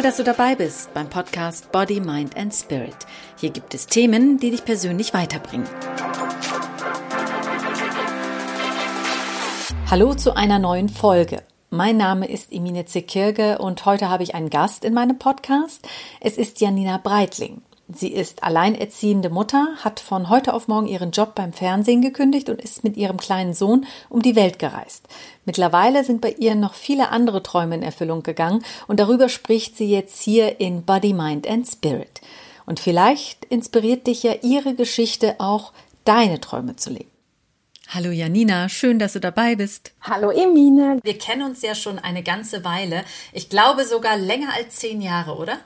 Toll, 0.00 0.08
dass 0.08 0.16
du 0.16 0.24
dabei 0.24 0.54
bist 0.54 0.94
beim 0.94 1.10
Podcast 1.10 1.72
Body, 1.72 2.00
Mind 2.00 2.34
and 2.34 2.54
Spirit. 2.54 2.96
Hier 3.36 3.50
gibt 3.50 3.74
es 3.74 3.86
Themen, 3.86 4.38
die 4.38 4.50
dich 4.50 4.64
persönlich 4.64 5.12
weiterbringen. 5.12 5.68
Hallo 9.90 10.14
zu 10.14 10.34
einer 10.34 10.58
neuen 10.58 10.88
Folge. 10.88 11.42
Mein 11.68 11.98
Name 11.98 12.26
ist 12.26 12.50
Emine 12.50 12.86
Zekirge 12.86 13.58
und 13.58 13.84
heute 13.84 14.08
habe 14.08 14.22
ich 14.22 14.34
einen 14.34 14.48
Gast 14.48 14.86
in 14.86 14.94
meinem 14.94 15.18
Podcast. 15.18 15.86
Es 16.20 16.38
ist 16.38 16.62
Janina 16.62 16.96
Breitling. 16.96 17.60
Sie 17.92 18.12
ist 18.12 18.44
alleinerziehende 18.44 19.30
Mutter, 19.30 19.68
hat 19.78 19.98
von 19.98 20.28
heute 20.28 20.54
auf 20.54 20.68
morgen 20.68 20.86
ihren 20.86 21.10
Job 21.10 21.34
beim 21.34 21.52
Fernsehen 21.52 22.02
gekündigt 22.02 22.48
und 22.48 22.60
ist 22.60 22.84
mit 22.84 22.96
ihrem 22.96 23.16
kleinen 23.16 23.52
Sohn 23.52 23.84
um 24.08 24.22
die 24.22 24.36
Welt 24.36 24.60
gereist. 24.60 25.08
Mittlerweile 25.44 26.04
sind 26.04 26.20
bei 26.20 26.30
ihr 26.38 26.54
noch 26.54 26.74
viele 26.74 27.08
andere 27.08 27.42
Träume 27.42 27.74
in 27.74 27.82
Erfüllung 27.82 28.22
gegangen 28.22 28.64
und 28.86 29.00
darüber 29.00 29.28
spricht 29.28 29.76
sie 29.76 29.90
jetzt 29.90 30.22
hier 30.22 30.60
in 30.60 30.84
Body, 30.84 31.12
Mind 31.12 31.48
and 31.48 31.66
Spirit. 31.66 32.20
Und 32.64 32.78
vielleicht 32.78 33.44
inspiriert 33.46 34.06
dich 34.06 34.22
ja 34.22 34.34
ihre 34.42 34.74
Geschichte 34.74 35.36
auch, 35.38 35.72
deine 36.04 36.40
Träume 36.40 36.76
zu 36.76 36.90
leben. 36.90 37.10
Hallo 37.88 38.10
Janina, 38.10 38.68
schön, 38.68 39.00
dass 39.00 39.14
du 39.14 39.20
dabei 39.20 39.56
bist. 39.56 39.92
Hallo 40.02 40.30
Emine. 40.30 41.00
Wir 41.02 41.18
kennen 41.18 41.42
uns 41.42 41.60
ja 41.62 41.74
schon 41.74 41.98
eine 41.98 42.22
ganze 42.22 42.64
Weile. 42.64 43.04
Ich 43.32 43.48
glaube 43.48 43.84
sogar 43.84 44.16
länger 44.16 44.54
als 44.54 44.76
zehn 44.76 45.00
Jahre, 45.00 45.36
oder? 45.36 45.58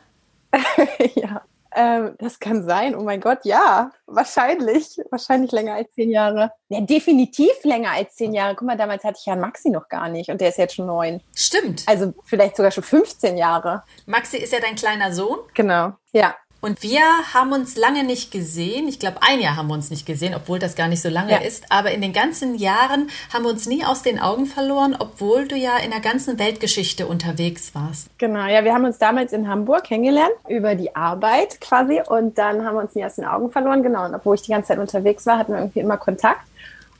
ja. 1.17 1.43
Ähm, 1.75 2.15
das 2.19 2.39
kann 2.39 2.65
sein. 2.65 2.95
Oh 2.95 3.03
mein 3.03 3.21
Gott, 3.21 3.41
ja, 3.45 3.91
wahrscheinlich. 4.07 4.97
Wahrscheinlich 5.11 5.51
länger 5.53 5.75
als 5.75 5.93
zehn 5.93 6.11
Jahre. 6.11 6.53
Ja, 6.69 6.81
definitiv 6.81 7.53
länger 7.65 7.91
als 7.91 8.15
zehn 8.15 8.33
Jahre. 8.33 8.55
Guck 8.55 8.67
mal, 8.67 8.77
damals 8.77 9.03
hatte 9.05 9.19
ich 9.21 9.27
ja 9.27 9.37
Maxi 9.37 9.71
noch 9.71 9.89
gar 9.89 10.09
nicht 10.09 10.31
und 10.31 10.41
der 10.41 10.51
ist 10.51 10.59
jetzt 10.59 10.75
schon 10.75 10.87
neun. 10.87 11.21
Stimmt. 11.35 11.83
Also 11.87 12.15
vielleicht 12.25 12.57
sogar 12.57 12.71
schon 12.71 12.85
15 12.85 13.37
Jahre. 13.37 13.83
Maxi 14.07 14.37
ist 14.37 14.53
ja 14.53 14.61
dein 14.61 14.77
kleiner 14.77 15.13
Sohn. 15.13 15.39
Genau, 15.55 15.93
ja. 16.13 16.35
Und 16.65 16.83
wir 16.83 17.03
haben 17.35 17.53
uns 17.53 17.77
lange 17.77 18.05
nicht 18.05 18.31
gesehen. 18.31 18.89
Ich 18.89 18.99
glaube, 18.99 19.19
ein 19.21 19.39
Jahr 19.39 19.57
haben 19.57 19.69
wir 19.69 19.75
uns 19.75 19.91
nicht 19.91 20.07
gesehen, 20.07 20.35
obwohl 20.35 20.59
das 20.59 20.77
gar 20.77 20.89
nicht 20.89 21.03
so 21.03 21.11
lange 21.11 21.33
ja. 21.33 21.37
ist. 21.43 21.67
Aber 21.69 21.91
in 21.91 22.01
den 22.01 22.15
ganzen 22.15 22.55
Jahren 22.55 23.11
haben 23.31 23.45
wir 23.45 23.51
uns 23.51 23.67
nie 23.67 23.85
aus 23.85 24.01
den 24.01 24.19
Augen 24.19 24.47
verloren, 24.47 24.97
obwohl 24.99 25.47
du 25.47 25.57
ja 25.57 25.77
in 25.77 25.91
der 25.91 26.01
ganzen 26.01 26.39
Weltgeschichte 26.39 27.07
unterwegs 27.07 27.75
warst. 27.75 28.09
Genau, 28.17 28.47
ja, 28.47 28.65
wir 28.65 28.73
haben 28.73 28.87
uns 28.87 28.97
damals 28.97 29.35
in 29.35 29.47
Hamburg 29.47 29.85
kennengelernt, 29.85 30.33
über 30.49 30.75
die 30.75 30.97
Arbeit 30.97 31.61
quasi. 31.61 32.01
Und 32.07 32.39
dann 32.39 32.65
haben 32.65 32.77
wir 32.77 32.81
uns 32.81 32.95
nie 32.95 33.05
aus 33.05 33.17
den 33.17 33.27
Augen 33.27 33.51
verloren. 33.51 33.83
Genau, 33.83 34.07
und 34.07 34.15
obwohl 34.15 34.37
ich 34.37 34.41
die 34.41 34.53
ganze 34.53 34.69
Zeit 34.69 34.79
unterwegs 34.79 35.27
war, 35.27 35.37
hatten 35.37 35.53
wir 35.53 35.59
irgendwie 35.59 35.81
immer 35.81 35.99
Kontakt. 35.99 36.49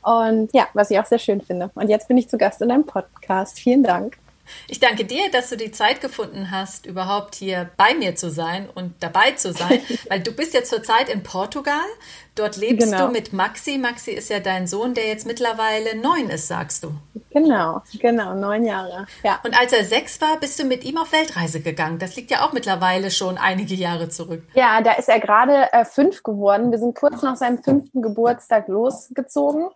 Und 0.03 0.53
ja, 0.53 0.67
was 0.75 0.91
ich 0.91 0.99
auch 0.99 1.07
sehr 1.07 1.17
schön 1.17 1.41
finde. 1.41 1.71
Und 1.73 1.89
jetzt 1.89 2.07
bin 2.07 2.17
ich 2.17 2.29
zu 2.29 2.37
Gast 2.37 2.61
in 2.61 2.69
deinem 2.69 2.85
Podcast. 2.85 3.57
Vielen 3.57 3.81
Dank. 3.81 4.15
Ich 4.67 4.79
danke 4.79 5.05
dir, 5.05 5.29
dass 5.31 5.49
du 5.49 5.57
die 5.57 5.71
Zeit 5.71 6.01
gefunden 6.01 6.51
hast, 6.51 6.85
überhaupt 6.85 7.35
hier 7.35 7.69
bei 7.77 7.93
mir 7.95 8.15
zu 8.15 8.29
sein 8.29 8.69
und 8.73 8.93
dabei 9.01 9.31
zu 9.31 9.53
sein, 9.53 9.81
weil 10.09 10.19
du 10.21 10.31
bist 10.31 10.53
ja 10.53 10.63
zurzeit 10.63 11.09
in 11.09 11.23
Portugal. 11.23 11.85
Dort 12.35 12.57
lebst 12.57 12.91
genau. 12.91 13.07
du 13.07 13.13
mit 13.13 13.31
Maxi. 13.31 13.77
Maxi 13.77 14.11
ist 14.11 14.29
ja 14.29 14.41
dein 14.41 14.67
Sohn, 14.67 14.93
der 14.93 15.07
jetzt 15.07 15.25
mittlerweile 15.25 15.95
neun 15.95 16.29
ist, 16.29 16.47
sagst 16.47 16.83
du. 16.83 16.93
Genau, 17.31 17.81
genau, 17.99 18.33
neun 18.33 18.65
Jahre. 18.65 19.07
Ja. 19.23 19.39
Und 19.43 19.57
als 19.57 19.71
er 19.71 19.85
sechs 19.85 20.19
war, 20.21 20.37
bist 20.39 20.59
du 20.59 20.65
mit 20.65 20.83
ihm 20.83 20.97
auf 20.97 21.13
Weltreise 21.13 21.61
gegangen. 21.61 21.97
Das 21.97 22.15
liegt 22.15 22.31
ja 22.31 22.45
auch 22.45 22.51
mittlerweile 22.51 23.09
schon 23.09 23.37
einige 23.37 23.75
Jahre 23.75 24.09
zurück. 24.09 24.43
Ja, 24.53 24.81
da 24.81 24.93
ist 24.93 25.07
er 25.07 25.19
gerade 25.19 25.71
äh, 25.71 25.85
fünf 25.85 26.23
geworden. 26.23 26.71
Wir 26.71 26.77
sind 26.77 26.95
kurz 26.95 27.21
nach 27.21 27.37
seinem 27.37 27.63
fünften 27.63 28.01
Geburtstag 28.01 28.67
losgezogen. 28.67 29.69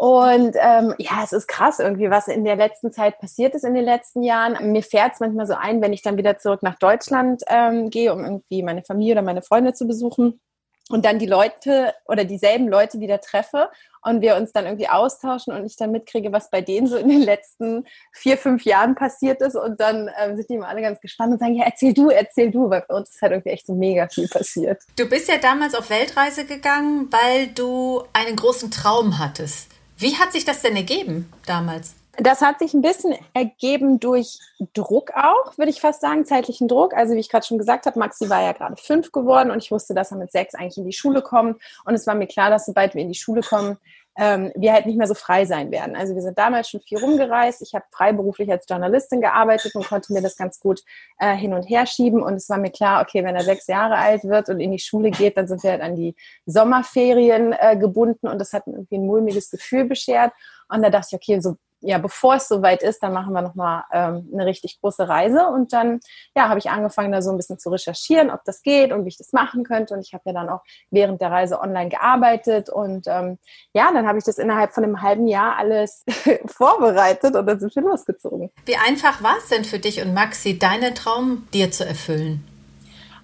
Und 0.00 0.56
ähm, 0.58 0.94
ja, 0.96 1.20
es 1.22 1.34
ist 1.34 1.46
krass 1.46 1.78
irgendwie, 1.78 2.08
was 2.08 2.26
in 2.26 2.42
der 2.42 2.56
letzten 2.56 2.90
Zeit 2.90 3.18
passiert 3.18 3.54
ist 3.54 3.64
in 3.64 3.74
den 3.74 3.84
letzten 3.84 4.22
Jahren. 4.22 4.72
Mir 4.72 4.82
fährt 4.82 5.12
es 5.12 5.20
manchmal 5.20 5.46
so 5.46 5.52
ein, 5.52 5.82
wenn 5.82 5.92
ich 5.92 6.00
dann 6.00 6.16
wieder 6.16 6.38
zurück 6.38 6.62
nach 6.62 6.78
Deutschland 6.78 7.42
ähm, 7.48 7.90
gehe, 7.90 8.10
um 8.14 8.24
irgendwie 8.24 8.62
meine 8.62 8.82
Familie 8.82 9.12
oder 9.12 9.22
meine 9.22 9.42
Freunde 9.42 9.74
zu 9.74 9.86
besuchen 9.86 10.40
und 10.88 11.04
dann 11.04 11.18
die 11.18 11.26
Leute 11.26 11.92
oder 12.06 12.24
dieselben 12.24 12.66
Leute 12.66 12.98
wieder 12.98 13.20
treffe 13.20 13.68
und 14.00 14.22
wir 14.22 14.36
uns 14.36 14.52
dann 14.52 14.64
irgendwie 14.64 14.88
austauschen 14.88 15.52
und 15.52 15.66
ich 15.66 15.76
dann 15.76 15.92
mitkriege, 15.92 16.32
was 16.32 16.48
bei 16.48 16.62
denen 16.62 16.86
so 16.86 16.96
in 16.96 17.10
den 17.10 17.20
letzten 17.20 17.84
vier, 18.10 18.38
fünf 18.38 18.64
Jahren 18.64 18.94
passiert 18.94 19.42
ist 19.42 19.54
und 19.54 19.80
dann 19.80 20.08
ähm, 20.18 20.34
sind 20.34 20.48
die 20.48 20.54
immer 20.54 20.68
alle 20.68 20.80
ganz 20.80 20.98
gespannt 21.02 21.34
und 21.34 21.40
sagen, 21.40 21.56
ja, 21.56 21.66
erzähl 21.66 21.92
du, 21.92 22.08
erzähl 22.08 22.50
du, 22.50 22.70
weil 22.70 22.86
bei 22.88 22.94
uns 22.94 23.10
ist 23.10 23.20
halt 23.20 23.32
irgendwie 23.32 23.50
echt 23.50 23.66
so 23.66 23.74
mega 23.74 24.08
viel 24.08 24.28
passiert. 24.28 24.82
Du 24.96 25.06
bist 25.06 25.28
ja 25.28 25.36
damals 25.36 25.74
auf 25.74 25.90
Weltreise 25.90 26.46
gegangen, 26.46 27.12
weil 27.12 27.48
du 27.48 28.02
einen 28.14 28.36
großen 28.36 28.70
Traum 28.70 29.18
hattest. 29.18 29.79
Wie 30.00 30.16
hat 30.16 30.32
sich 30.32 30.46
das 30.46 30.62
denn 30.62 30.76
ergeben 30.76 31.30
damals? 31.44 31.94
Das 32.16 32.40
hat 32.40 32.58
sich 32.58 32.72
ein 32.72 32.80
bisschen 32.80 33.14
ergeben 33.34 34.00
durch 34.00 34.38
Druck 34.72 35.10
auch, 35.14 35.56
würde 35.58 35.70
ich 35.70 35.80
fast 35.80 36.00
sagen, 36.00 36.24
zeitlichen 36.24 36.68
Druck. 36.68 36.94
Also 36.94 37.14
wie 37.14 37.20
ich 37.20 37.28
gerade 37.28 37.46
schon 37.46 37.58
gesagt 37.58 37.84
habe, 37.84 37.98
Maxi 37.98 38.30
war 38.30 38.42
ja 38.42 38.52
gerade 38.52 38.76
fünf 38.76 39.12
geworden 39.12 39.50
und 39.50 39.62
ich 39.62 39.70
wusste, 39.70 39.92
dass 39.94 40.10
er 40.10 40.16
mit 40.16 40.32
sechs 40.32 40.54
eigentlich 40.54 40.78
in 40.78 40.86
die 40.86 40.94
Schule 40.94 41.20
kommt. 41.20 41.60
Und 41.84 41.94
es 41.94 42.06
war 42.06 42.14
mir 42.14 42.26
klar, 42.26 42.48
dass 42.48 42.64
sobald 42.64 42.94
wir 42.94 43.02
in 43.02 43.08
die 43.08 43.18
Schule 43.18 43.42
kommen, 43.42 43.76
ähm, 44.18 44.52
wir 44.54 44.72
halt 44.72 44.86
nicht 44.86 44.98
mehr 44.98 45.06
so 45.06 45.14
frei 45.14 45.44
sein 45.44 45.70
werden. 45.70 45.96
Also 45.96 46.14
wir 46.14 46.22
sind 46.22 46.36
damals 46.38 46.68
schon 46.68 46.80
viel 46.80 46.98
rumgereist. 46.98 47.62
Ich 47.62 47.74
habe 47.74 47.84
freiberuflich 47.92 48.50
als 48.50 48.66
Journalistin 48.68 49.20
gearbeitet 49.20 49.74
und 49.74 49.86
konnte 49.86 50.12
mir 50.12 50.20
das 50.20 50.36
ganz 50.36 50.60
gut 50.60 50.82
äh, 51.18 51.34
hin 51.34 51.54
und 51.54 51.62
her 51.64 51.86
schieben. 51.86 52.22
Und 52.22 52.34
es 52.34 52.48
war 52.48 52.58
mir 52.58 52.70
klar, 52.70 53.02
okay, 53.02 53.24
wenn 53.24 53.36
er 53.36 53.42
sechs 53.42 53.66
Jahre 53.66 53.96
alt 53.96 54.24
wird 54.24 54.48
und 54.48 54.60
in 54.60 54.72
die 54.72 54.78
Schule 54.78 55.10
geht, 55.10 55.36
dann 55.36 55.46
sind 55.46 55.62
wir 55.62 55.70
halt 55.70 55.82
an 55.82 55.96
die 55.96 56.16
Sommerferien 56.46 57.54
äh, 57.58 57.76
gebunden 57.76 58.28
und 58.28 58.38
das 58.38 58.52
hat 58.52 58.66
mir 58.66 58.74
irgendwie 58.74 58.96
ein 58.96 59.06
mulmiges 59.06 59.50
Gefühl 59.50 59.84
beschert. 59.84 60.32
Und 60.68 60.82
da 60.82 60.90
dachte 60.90 61.08
ich, 61.10 61.16
okay, 61.16 61.40
so 61.40 61.56
ja, 61.80 61.98
bevor 61.98 62.34
es 62.34 62.48
soweit 62.48 62.82
ist, 62.82 63.02
dann 63.02 63.12
machen 63.12 63.32
wir 63.32 63.42
nochmal 63.42 63.84
ähm, 63.92 64.28
eine 64.32 64.46
richtig 64.46 64.80
große 64.80 65.08
Reise. 65.08 65.46
Und 65.46 65.72
dann, 65.72 66.00
ja, 66.36 66.48
habe 66.48 66.58
ich 66.58 66.70
angefangen, 66.70 67.12
da 67.12 67.22
so 67.22 67.30
ein 67.30 67.36
bisschen 67.36 67.58
zu 67.58 67.70
recherchieren, 67.70 68.30
ob 68.30 68.44
das 68.44 68.62
geht 68.62 68.92
und 68.92 69.04
wie 69.04 69.08
ich 69.08 69.18
das 69.18 69.32
machen 69.32 69.64
könnte. 69.64 69.94
Und 69.94 70.00
ich 70.00 70.12
habe 70.12 70.22
ja 70.26 70.32
dann 70.32 70.48
auch 70.48 70.60
während 70.90 71.20
der 71.20 71.30
Reise 71.30 71.60
online 71.60 71.88
gearbeitet. 71.88 72.68
Und 72.68 73.06
ähm, 73.06 73.38
ja, 73.72 73.90
dann 73.92 74.06
habe 74.06 74.18
ich 74.18 74.24
das 74.24 74.38
innerhalb 74.38 74.72
von 74.72 74.84
einem 74.84 75.02
halben 75.02 75.26
Jahr 75.26 75.56
alles 75.56 76.04
vorbereitet 76.46 77.34
und 77.34 77.46
dann 77.46 77.58
sind 77.58 77.74
wir 77.74 77.82
losgezogen. 77.82 78.50
Wie 78.66 78.76
einfach 78.76 79.22
war 79.22 79.36
es 79.38 79.48
denn 79.48 79.64
für 79.64 79.78
dich 79.78 80.02
und 80.02 80.14
Maxi, 80.14 80.58
deinen 80.58 80.94
Traum 80.94 81.48
dir 81.52 81.70
zu 81.70 81.86
erfüllen? 81.86 82.46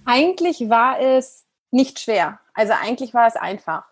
Eigentlich 0.05 0.69
war 0.69 0.99
es 0.99 1.45
nicht 1.71 1.99
schwer. 1.99 2.39
Also 2.53 2.73
eigentlich 2.73 3.13
war 3.13 3.27
es 3.27 3.35
einfach. 3.35 3.83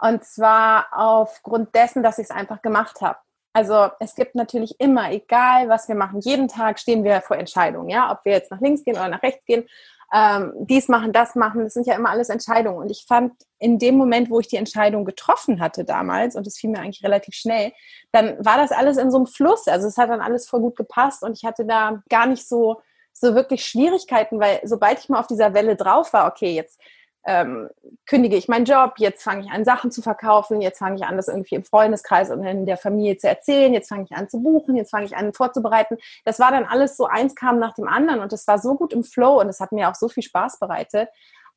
Und 0.00 0.24
zwar 0.24 0.86
aufgrund 0.92 1.74
dessen, 1.74 2.02
dass 2.02 2.18
ich 2.18 2.24
es 2.24 2.30
einfach 2.30 2.62
gemacht 2.62 3.00
habe. 3.00 3.18
Also 3.54 3.88
es 4.00 4.14
gibt 4.16 4.34
natürlich 4.34 4.78
immer, 4.80 5.12
egal 5.12 5.68
was 5.68 5.88
wir 5.88 5.94
machen, 5.94 6.20
jeden 6.20 6.48
Tag 6.48 6.78
stehen 6.78 7.04
wir 7.04 7.20
vor 7.22 7.36
Entscheidungen, 7.36 7.88
ja, 7.88 8.10
ob 8.10 8.24
wir 8.24 8.32
jetzt 8.32 8.50
nach 8.50 8.60
links 8.60 8.84
gehen 8.84 8.96
oder 8.96 9.08
nach 9.08 9.22
rechts 9.22 9.44
gehen, 9.46 9.66
ähm, 10.12 10.52
dies 10.58 10.88
machen, 10.88 11.12
das 11.12 11.34
machen, 11.34 11.62
das 11.64 11.74
sind 11.74 11.86
ja 11.86 11.94
immer 11.94 12.10
alles 12.10 12.28
Entscheidungen. 12.28 12.78
Und 12.78 12.90
ich 12.90 13.06
fand 13.08 13.32
in 13.58 13.78
dem 13.78 13.96
Moment, 13.96 14.28
wo 14.28 14.40
ich 14.40 14.48
die 14.48 14.56
Entscheidung 14.56 15.04
getroffen 15.04 15.60
hatte 15.60 15.84
damals, 15.84 16.36
und 16.36 16.46
es 16.46 16.58
fiel 16.58 16.70
mir 16.70 16.80
eigentlich 16.80 17.04
relativ 17.04 17.34
schnell, 17.34 17.72
dann 18.12 18.44
war 18.44 18.56
das 18.56 18.72
alles 18.72 18.96
in 18.96 19.10
so 19.10 19.18
einem 19.18 19.26
Fluss. 19.26 19.66
Also 19.68 19.86
es 19.86 19.96
hat 19.96 20.10
dann 20.10 20.20
alles 20.20 20.48
voll 20.48 20.60
gut 20.60 20.76
gepasst 20.76 21.22
und 21.22 21.32
ich 21.32 21.44
hatte 21.44 21.64
da 21.64 22.02
gar 22.10 22.26
nicht 22.26 22.46
so 22.46 22.82
so 23.14 23.34
wirklich 23.34 23.64
Schwierigkeiten, 23.64 24.40
weil 24.40 24.60
sobald 24.64 24.98
ich 24.98 25.08
mal 25.08 25.20
auf 25.20 25.28
dieser 25.28 25.54
Welle 25.54 25.76
drauf 25.76 26.12
war, 26.12 26.26
okay, 26.26 26.50
jetzt 26.50 26.80
ähm, 27.26 27.70
kündige 28.06 28.36
ich 28.36 28.48
meinen 28.48 28.66
Job, 28.66 28.94
jetzt 28.98 29.22
fange 29.22 29.42
ich 29.44 29.50
an, 29.50 29.64
Sachen 29.64 29.90
zu 29.90 30.02
verkaufen, 30.02 30.60
jetzt 30.60 30.78
fange 30.78 30.96
ich 30.96 31.04
an, 31.04 31.16
das 31.16 31.28
irgendwie 31.28 31.54
im 31.54 31.64
Freundeskreis 31.64 32.30
und 32.30 32.44
in 32.44 32.66
der 32.66 32.76
Familie 32.76 33.16
zu 33.16 33.28
erzählen, 33.28 33.72
jetzt 33.72 33.88
fange 33.88 34.04
ich 34.04 34.12
an 34.12 34.28
zu 34.28 34.42
buchen, 34.42 34.76
jetzt 34.76 34.90
fange 34.90 35.06
ich 35.06 35.16
an 35.16 35.32
vorzubereiten. 35.32 35.96
Das 36.24 36.38
war 36.38 36.50
dann 36.50 36.64
alles 36.64 36.96
so, 36.96 37.06
eins 37.06 37.34
kam 37.34 37.58
nach 37.58 37.74
dem 37.74 37.88
anderen 37.88 38.20
und 38.20 38.32
das 38.32 38.46
war 38.46 38.58
so 38.58 38.74
gut 38.74 38.92
im 38.92 39.04
Flow 39.04 39.40
und 39.40 39.48
es 39.48 39.60
hat 39.60 39.72
mir 39.72 39.88
auch 39.88 39.94
so 39.94 40.08
viel 40.08 40.22
Spaß 40.22 40.58
bereitet. 40.58 41.08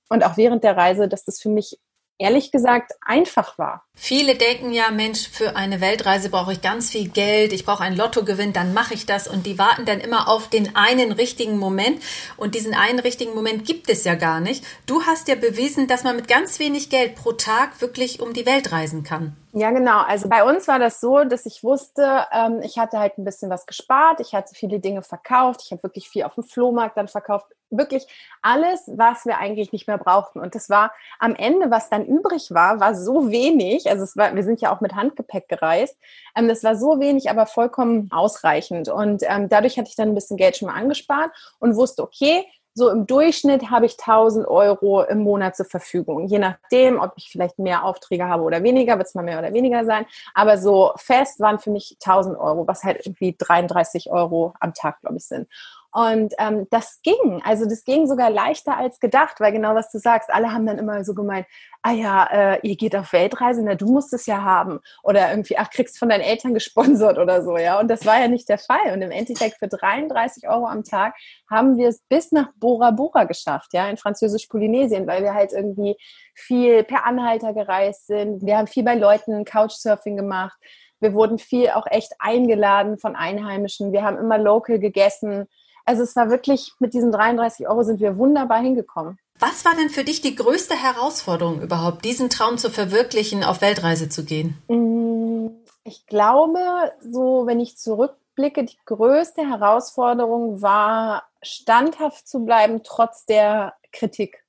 Und 0.10 0.26
auch 0.26 0.38
während 0.38 0.64
der 0.64 0.78
Reise, 0.78 1.10
dass 1.10 1.26
das 1.26 1.42
für 1.42 1.50
mich 1.50 1.78
ehrlich 2.20 2.52
gesagt 2.52 2.92
einfach 3.02 3.58
war. 3.58 3.84
Viele 3.94 4.36
denken 4.36 4.72
ja, 4.72 4.92
Mensch, 4.92 5.28
für 5.28 5.56
eine 5.56 5.81
Weltreise 5.81 6.30
brauche 6.30 6.54
ich 6.54 6.62
ganz 6.62 6.92
viel 6.92 7.10
Geld, 7.10 7.54
ich 7.54 7.66
brauche 7.66 7.84
einen 7.84 7.98
Lottogewinn, 7.98 8.54
dann 8.54 8.74
mache 8.74 8.94
ich 8.94 9.06
das 9.06 9.28
und 9.28 9.46
die 9.46 9.58
warten 9.58 9.86
dann 9.86 10.00
immer 10.00 10.28
auf 10.28 10.50
den 10.50 10.75
einen 10.75 11.12
richtigen 11.12 11.58
Moment 11.58 12.02
und 12.38 12.56
diesen 12.56 12.74
einen 12.74 13.00
richtigen 13.00 13.34
Moment 13.34 13.66
gibt 13.66 13.90
es 13.90 14.04
ja 14.04 14.16
gar 14.16 14.40
nicht. 14.40 14.64
Du 14.86 15.04
hast 15.04 15.28
ja 15.28 15.36
bewiesen, 15.36 15.88
dass 15.88 16.04
man 16.04 16.16
mit 16.16 16.28
ganz 16.28 16.60
wenig 16.60 16.90
Geld 16.90 17.16
pro 17.16 17.31
Tag 17.31 17.81
wirklich 17.81 18.20
um 18.20 18.34
die 18.34 18.46
Welt 18.46 18.72
reisen 18.72 19.04
kann. 19.04 19.36
Ja, 19.59 19.71
genau. 19.71 20.01
Also 20.01 20.30
bei 20.30 20.44
uns 20.44 20.68
war 20.68 20.77
das 20.77 21.01
so, 21.01 21.24
dass 21.24 21.48
ich 21.48 21.63
wusste, 21.63 22.27
ähm, 22.31 22.62
ich 22.62 22.77
hatte 22.77 23.00
halt 23.00 23.18
ein 23.18 23.25
bisschen 23.25 23.50
was 23.50 23.65
gespart, 23.65 24.19
ich 24.19 24.36
hatte 24.36 24.54
viele 24.54 24.80
Dinge 24.80 25.01
verkauft, 25.01 25.63
ich 25.65 25.71
habe 25.71 25.81
wirklich 25.81 26.09
viel 26.09 26.25
auf 26.25 26.36
dem 26.36 26.44
Flohmarkt 26.44 26.95
dann 26.95 27.07
verkauft, 27.07 27.48
wirklich 27.71 28.06
alles, 28.44 28.83
was 28.86 29.25
wir 29.25 29.39
eigentlich 29.39 29.71
nicht 29.71 29.88
mehr 29.88 29.98
brauchten. 29.98 30.39
Und 30.39 30.54
das 30.54 30.69
war 30.69 30.92
am 31.18 31.33
Ende, 31.33 31.71
was 31.71 31.89
dann 31.89 32.06
übrig 32.06 32.51
war, 32.51 32.80
war 32.80 32.94
so 32.94 33.31
wenig. 33.31 33.89
Also 33.89 34.04
es 34.04 34.15
war, 34.15 34.36
wir 34.36 34.44
sind 34.44 34.62
ja 34.62 34.71
auch 34.75 34.80
mit 34.80 34.94
Handgepäck 34.94 35.50
gereist. 35.50 35.98
Ähm, 36.36 36.48
das 36.48 36.63
war 36.63 36.75
so 36.75 37.00
wenig, 37.00 37.31
aber 37.31 37.48
vollkommen 37.48 38.12
ausreichend. 38.12 38.89
Und 38.89 39.24
ähm, 39.25 39.50
dadurch 39.50 39.80
hatte 39.80 39.89
ich 39.89 39.95
dann 39.95 40.10
ein 40.10 40.15
bisschen 40.15 40.38
Geld 40.38 40.57
schon 40.57 40.68
mal 40.68 40.75
angespart 40.75 41.31
und 41.57 41.75
wusste, 41.75 42.03
okay, 42.03 42.45
so 42.77 42.91
im 42.91 43.07
Durchschnitt 43.07 43.71
habe 43.71 43.88
ich 43.88 43.94
1000 43.94 44.47
Euro 44.47 45.01
im 45.01 45.24
Monat 45.24 45.56
zur 45.56 45.65
Verfügung. 45.65 46.27
Je 46.27 46.38
nachdem, 46.38 47.00
ob 47.00 47.13
ich 47.15 47.31
vielleicht 47.31 47.57
mehr 47.57 47.83
Aufträge 47.83 48.27
habe 48.27 48.44
oder 48.44 48.62
weniger, 48.62 49.00
wird 49.00 49.07
es 49.07 49.15
mal 49.15 49.24
mehr 49.24 49.39
oder 49.39 49.51
weniger 49.51 49.83
sein. 49.83 50.06
Aber 50.35 50.59
so 50.59 50.94
fest 50.95 51.39
waren 51.39 51.57
für 51.57 51.71
mich 51.71 51.97
1000 52.06 52.38
Euro, 52.38 52.68
was 52.68 52.83
halt 52.83 53.03
irgendwie 53.03 53.35
33 53.35 54.12
Euro 54.12 54.53
am 54.59 54.75
Tag, 54.75 55.01
glaube 55.01 55.18
ich, 55.18 55.25
sind. 55.25 55.47
Und 55.94 56.34
ähm, 56.38 56.68
das 56.69 57.00
ging. 57.01 57.42
Also 57.44 57.66
das 57.66 57.84
ging 57.84 58.07
sogar 58.07 58.30
leichter 58.30 58.78
als 58.78 59.00
gedacht, 59.00 59.39
weil 59.39 59.51
genau 59.51 59.74
was 59.74 59.92
du 59.92 60.00
sagst, 60.00 60.30
alle 60.31 60.51
haben 60.51 60.66
dann 60.66 60.78
immer 60.78 61.04
so 61.04 61.13
gemeint, 61.13 61.48
ah 61.81 61.92
ja, 61.92 62.25
äh, 62.25 62.60
ihr 62.68 62.75
geht 62.75 62.95
auf 62.95 63.13
Weltreise, 63.13 63.63
na 63.63 63.75
du 63.75 63.86
musst 63.88 64.13
es 64.13 64.25
ja 64.25 64.44
haben. 64.44 64.80
Oder 65.04 65.30
irgendwie, 65.30 65.57
ach, 65.57 65.69
kriegst 65.69 65.98
von 65.98 66.10
deinen 66.10 66.22
Eltern 66.22 66.54
gesponsert 66.54 67.18
oder 67.18 67.42
so, 67.44 67.57
ja. 67.57 67.80
Und 67.80 67.88
das 67.88 68.06
war 68.06 68.19
ja 68.19 68.28
nicht 68.28 68.50
der 68.50 68.57
Fall. 68.57 68.94
Und 68.94 69.01
im 69.01 69.12
Endeffekt 69.12 69.57
für 69.57 69.68
33 69.68 70.48
Euro 70.50 70.68
am 70.68 70.84
Tag 70.84 71.16
haben 71.50 71.78
wir 71.78 71.88
es 71.88 72.01
bis 72.10 72.31
nach 72.31 72.50
Bora 72.57 72.92
Bora 72.92 73.24
geschafft, 73.24 73.74
ja, 73.74 73.89
in 73.89 73.98
Französisch-Polynesien, 73.98 75.07
weil 75.07 75.24
wir 75.24 75.34
halt 75.34 75.54
irgendwie 75.54 75.95
viel 76.36 76.84
per 76.84 77.06
Anhalter 77.06 77.54
gereist 77.54 78.07
sind. 78.07 78.45
Wir 78.45 78.57
haben 78.57 78.68
viel 78.68 78.84
bei 78.84 78.95
Leuten 78.95 79.45
Couchsurfing 79.45 80.18
gemacht. 80.18 80.57
Wir 81.00 81.13
wurden 81.13 81.38
viel 81.38 81.69
auch 81.69 81.86
echt 81.88 82.13
eingeladen 82.19 82.98
von 82.98 83.16
Einheimischen. 83.16 83.94
Wir 83.94 84.04
haben 84.04 84.18
immer 84.18 84.38
local 84.38 84.80
gegessen. 84.80 85.48
Also 85.88 86.04
es 86.04 86.18
war 86.18 86.30
wirklich, 86.30 86.74
mit 86.80 86.94
diesen 86.94 87.13
33 87.13 87.69
Euro 87.69 87.81
sind 87.81 88.01
wir 88.01 88.18
wunderbar 88.18 88.60
hingekommen. 88.60 89.18
Was 89.39 89.63
war 89.63 89.74
denn 89.74 89.89
für 89.89 90.04
dich 90.04 90.19
die 90.19 90.36
größte 90.36 90.75
Herausforderung 90.75 91.62
überhaupt, 91.62 92.04
diesen 92.04 92.30
Traum 92.30 92.57
zu 92.57 92.69
verwirklichen, 92.69 93.45
auf 93.45 93.62
Weltreise 93.62 94.10
zu 94.10 94.25
gehen? 94.25 94.57
Mm, 94.68 95.48
ich 95.86 96.06
glaube, 96.06 96.60
so 97.00 97.45
wenn 97.45 97.62
ich 97.62 97.78
zurückblicke, 97.78 98.66
die 98.66 98.78
größte 98.86 99.48
Herausforderung 99.48 100.62
war, 100.62 101.24
standhaft 101.42 102.28
zu 102.28 102.44
bleiben, 102.44 102.81
trotz 102.84 103.25
der 103.25 103.74
Kritik. 103.94 104.44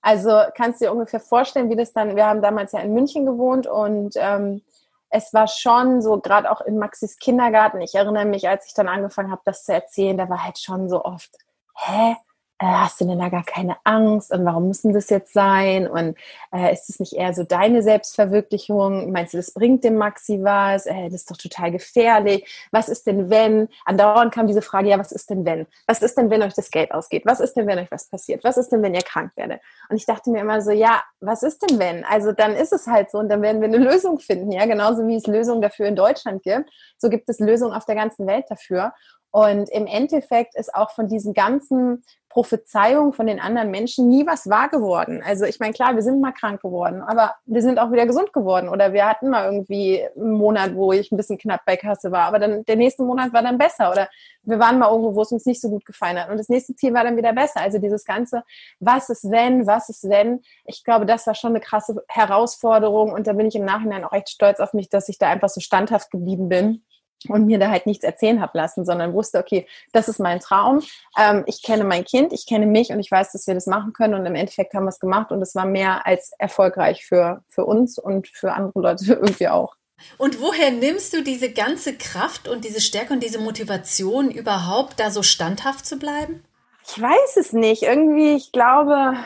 Also 0.00 0.42
kannst 0.54 0.80
du 0.80 0.84
dir 0.84 0.92
ungefähr 0.92 1.18
vorstellen, 1.18 1.70
wie 1.70 1.76
das 1.76 1.92
dann, 1.92 2.14
wir 2.14 2.26
haben 2.26 2.40
damals 2.40 2.70
ja 2.70 2.78
in 2.78 2.94
München 2.94 3.26
gewohnt 3.26 3.66
und 3.66 4.14
ähm, 4.14 4.62
es 5.10 5.32
war 5.32 5.46
schon 5.46 6.02
so, 6.02 6.18
gerade 6.20 6.50
auch 6.50 6.60
in 6.60 6.78
Maxis 6.78 7.18
Kindergarten, 7.18 7.80
ich 7.80 7.94
erinnere 7.94 8.24
mich, 8.24 8.48
als 8.48 8.66
ich 8.66 8.74
dann 8.74 8.88
angefangen 8.88 9.30
habe, 9.30 9.42
das 9.44 9.64
zu 9.64 9.72
erzählen, 9.72 10.16
da 10.16 10.28
war 10.28 10.44
halt 10.44 10.58
schon 10.58 10.88
so 10.88 11.04
oft, 11.04 11.36
hä, 11.76 12.16
äh, 12.58 12.66
hast 12.66 13.00
du 13.00 13.04
denn 13.04 13.18
da 13.18 13.28
gar 13.28 13.44
keine 13.44 13.76
Angst 13.84 14.32
und 14.32 14.44
warum 14.44 14.68
müssen 14.68 14.92
das 14.92 15.10
jetzt 15.10 15.32
sein 15.32 15.88
und 15.88 16.16
äh, 16.52 16.72
ist 16.72 16.88
es 16.88 17.00
nicht 17.00 17.14
eher 17.14 17.34
so 17.34 17.42
deine 17.42 17.82
Selbstverwirklichung? 17.82 19.10
Meinst 19.10 19.34
du, 19.34 19.38
das 19.38 19.52
bringt 19.52 19.82
dem 19.82 19.96
Maxi 19.96 20.38
was? 20.42 20.86
Äh, 20.86 21.04
das 21.06 21.22
ist 21.22 21.30
doch 21.30 21.36
total 21.36 21.72
gefährlich. 21.72 22.68
Was 22.70 22.88
ist 22.88 23.06
denn, 23.06 23.28
wenn? 23.28 23.68
Andauernd 23.84 24.32
kam 24.32 24.46
diese 24.46 24.62
Frage, 24.62 24.88
ja, 24.88 24.98
was 24.98 25.10
ist 25.10 25.30
denn, 25.30 25.44
wenn? 25.44 25.66
Was 25.86 26.00
ist 26.00 26.16
denn, 26.16 26.30
wenn 26.30 26.42
euch 26.42 26.54
das 26.54 26.70
Geld 26.70 26.92
ausgeht? 26.92 27.24
Was 27.26 27.40
ist 27.40 27.54
denn, 27.54 27.66
wenn 27.66 27.78
euch 27.78 27.90
was 27.90 28.08
passiert? 28.08 28.44
Was 28.44 28.56
ist 28.56 28.70
denn, 28.70 28.82
wenn 28.82 28.94
ihr 28.94 29.02
krank 29.02 29.32
werdet? 29.34 29.60
Und 29.88 29.96
ich 29.96 30.06
dachte 30.06 30.30
mir 30.30 30.40
immer 30.40 30.62
so, 30.62 30.70
ja, 30.70 31.02
was 31.20 31.42
ist 31.42 31.68
denn, 31.68 31.78
wenn? 31.80 32.04
Also 32.04 32.32
dann 32.32 32.54
ist 32.54 32.72
es 32.72 32.86
halt 32.86 33.10
so 33.10 33.18
und 33.18 33.28
dann 33.28 33.42
werden 33.42 33.60
wir 33.60 33.68
eine 33.68 33.78
Lösung 33.78 34.20
finden, 34.20 34.52
ja, 34.52 34.64
genauso 34.66 35.06
wie 35.08 35.16
es 35.16 35.26
Lösungen 35.26 35.60
dafür 35.60 35.86
in 35.86 35.96
Deutschland 35.96 36.42
gibt, 36.42 36.70
so 36.98 37.08
gibt 37.08 37.28
es 37.28 37.40
Lösungen 37.40 37.72
auf 37.72 37.84
der 37.84 37.96
ganzen 37.96 38.26
Welt 38.26 38.44
dafür. 38.48 38.92
Und 39.34 39.68
im 39.70 39.88
Endeffekt 39.88 40.54
ist 40.54 40.72
auch 40.76 40.92
von 40.92 41.08
diesen 41.08 41.34
ganzen 41.34 42.04
Prophezeiungen 42.28 43.12
von 43.12 43.26
den 43.26 43.40
anderen 43.40 43.72
Menschen 43.72 44.08
nie 44.08 44.24
was 44.28 44.48
wahr 44.48 44.68
geworden. 44.68 45.24
Also 45.26 45.44
ich 45.44 45.58
meine, 45.58 45.72
klar, 45.72 45.96
wir 45.96 46.02
sind 46.02 46.20
mal 46.20 46.30
krank 46.30 46.62
geworden, 46.62 47.02
aber 47.02 47.34
wir 47.44 47.60
sind 47.60 47.80
auch 47.80 47.90
wieder 47.90 48.06
gesund 48.06 48.32
geworden. 48.32 48.68
Oder 48.68 48.92
wir 48.92 49.08
hatten 49.08 49.30
mal 49.30 49.46
irgendwie 49.46 50.06
einen 50.14 50.34
Monat, 50.34 50.76
wo 50.76 50.92
ich 50.92 51.10
ein 51.10 51.16
bisschen 51.16 51.36
knapp 51.36 51.64
bei 51.66 51.76
Kasse 51.76 52.12
war, 52.12 52.26
aber 52.26 52.38
dann 52.38 52.64
der 52.66 52.76
nächste 52.76 53.02
Monat 53.02 53.32
war 53.32 53.42
dann 53.42 53.58
besser. 53.58 53.90
Oder 53.90 54.08
wir 54.44 54.60
waren 54.60 54.78
mal 54.78 54.88
irgendwo, 54.88 55.16
wo 55.16 55.22
es 55.22 55.32
uns 55.32 55.46
nicht 55.46 55.60
so 55.60 55.68
gut 55.68 55.84
gefallen 55.84 56.16
hat. 56.16 56.30
Und 56.30 56.38
das 56.38 56.48
nächste 56.48 56.76
Ziel 56.76 56.94
war 56.94 57.02
dann 57.02 57.16
wieder 57.16 57.32
besser. 57.32 57.60
Also 57.60 57.78
dieses 57.78 58.04
ganze, 58.04 58.44
was 58.78 59.10
ist 59.10 59.28
wenn, 59.32 59.66
was 59.66 59.88
ist 59.88 60.08
wenn, 60.08 60.42
ich 60.64 60.84
glaube, 60.84 61.06
das 61.06 61.26
war 61.26 61.34
schon 61.34 61.50
eine 61.50 61.60
krasse 61.60 62.04
Herausforderung. 62.06 63.12
Und 63.12 63.26
da 63.26 63.32
bin 63.32 63.46
ich 63.46 63.56
im 63.56 63.64
Nachhinein 63.64 64.04
auch 64.04 64.12
echt 64.12 64.28
stolz 64.28 64.60
auf 64.60 64.74
mich, 64.74 64.88
dass 64.88 65.08
ich 65.08 65.18
da 65.18 65.28
einfach 65.28 65.48
so 65.48 65.60
standhaft 65.60 66.12
geblieben 66.12 66.48
bin 66.48 66.84
und 67.28 67.46
mir 67.46 67.58
da 67.58 67.70
halt 67.70 67.86
nichts 67.86 68.04
erzählen 68.04 68.40
habe 68.40 68.58
lassen, 68.58 68.84
sondern 68.84 69.12
wusste, 69.12 69.38
okay, 69.38 69.66
das 69.92 70.08
ist 70.08 70.18
mein 70.18 70.40
Traum. 70.40 70.82
Ähm, 71.18 71.44
ich 71.46 71.62
kenne 71.62 71.84
mein 71.84 72.04
Kind, 72.04 72.32
ich 72.32 72.46
kenne 72.46 72.66
mich 72.66 72.90
und 72.90 73.00
ich 73.00 73.10
weiß, 73.10 73.32
dass 73.32 73.46
wir 73.46 73.54
das 73.54 73.66
machen 73.66 73.92
können. 73.92 74.14
Und 74.14 74.26
im 74.26 74.34
Endeffekt 74.34 74.74
haben 74.74 74.84
wir 74.84 74.90
es 74.90 75.00
gemacht 75.00 75.32
und 75.32 75.42
es 75.42 75.54
war 75.54 75.66
mehr 75.66 76.06
als 76.06 76.32
erfolgreich 76.38 77.04
für, 77.04 77.42
für 77.48 77.64
uns 77.64 77.98
und 77.98 78.28
für 78.28 78.52
andere 78.52 78.80
Leute 78.80 79.04
irgendwie 79.08 79.48
auch. 79.48 79.76
Und 80.18 80.40
woher 80.40 80.70
nimmst 80.70 81.14
du 81.14 81.22
diese 81.22 81.52
ganze 81.52 81.96
Kraft 81.96 82.48
und 82.48 82.64
diese 82.64 82.80
Stärke 82.80 83.14
und 83.14 83.22
diese 83.22 83.38
Motivation 83.38 84.30
überhaupt, 84.30 85.00
da 85.00 85.10
so 85.10 85.22
standhaft 85.22 85.86
zu 85.86 85.98
bleiben? 85.98 86.44
Ich 86.86 87.00
weiß 87.00 87.36
es 87.36 87.52
nicht. 87.52 87.82
Irgendwie, 87.82 88.34
ich 88.34 88.52
glaube, 88.52 89.16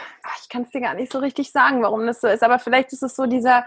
ich 0.43 0.49
kann 0.49 0.63
es 0.63 0.71
dir 0.71 0.81
gar 0.81 0.95
nicht 0.95 1.11
so 1.11 1.19
richtig 1.19 1.51
sagen, 1.51 1.83
warum 1.83 2.07
das 2.07 2.21
so 2.21 2.29
ist. 2.29 2.43
Aber 2.43 2.59
vielleicht 2.59 2.93
ist 2.93 3.03
es 3.03 3.17
so 3.17 3.27
dieser, 3.27 3.65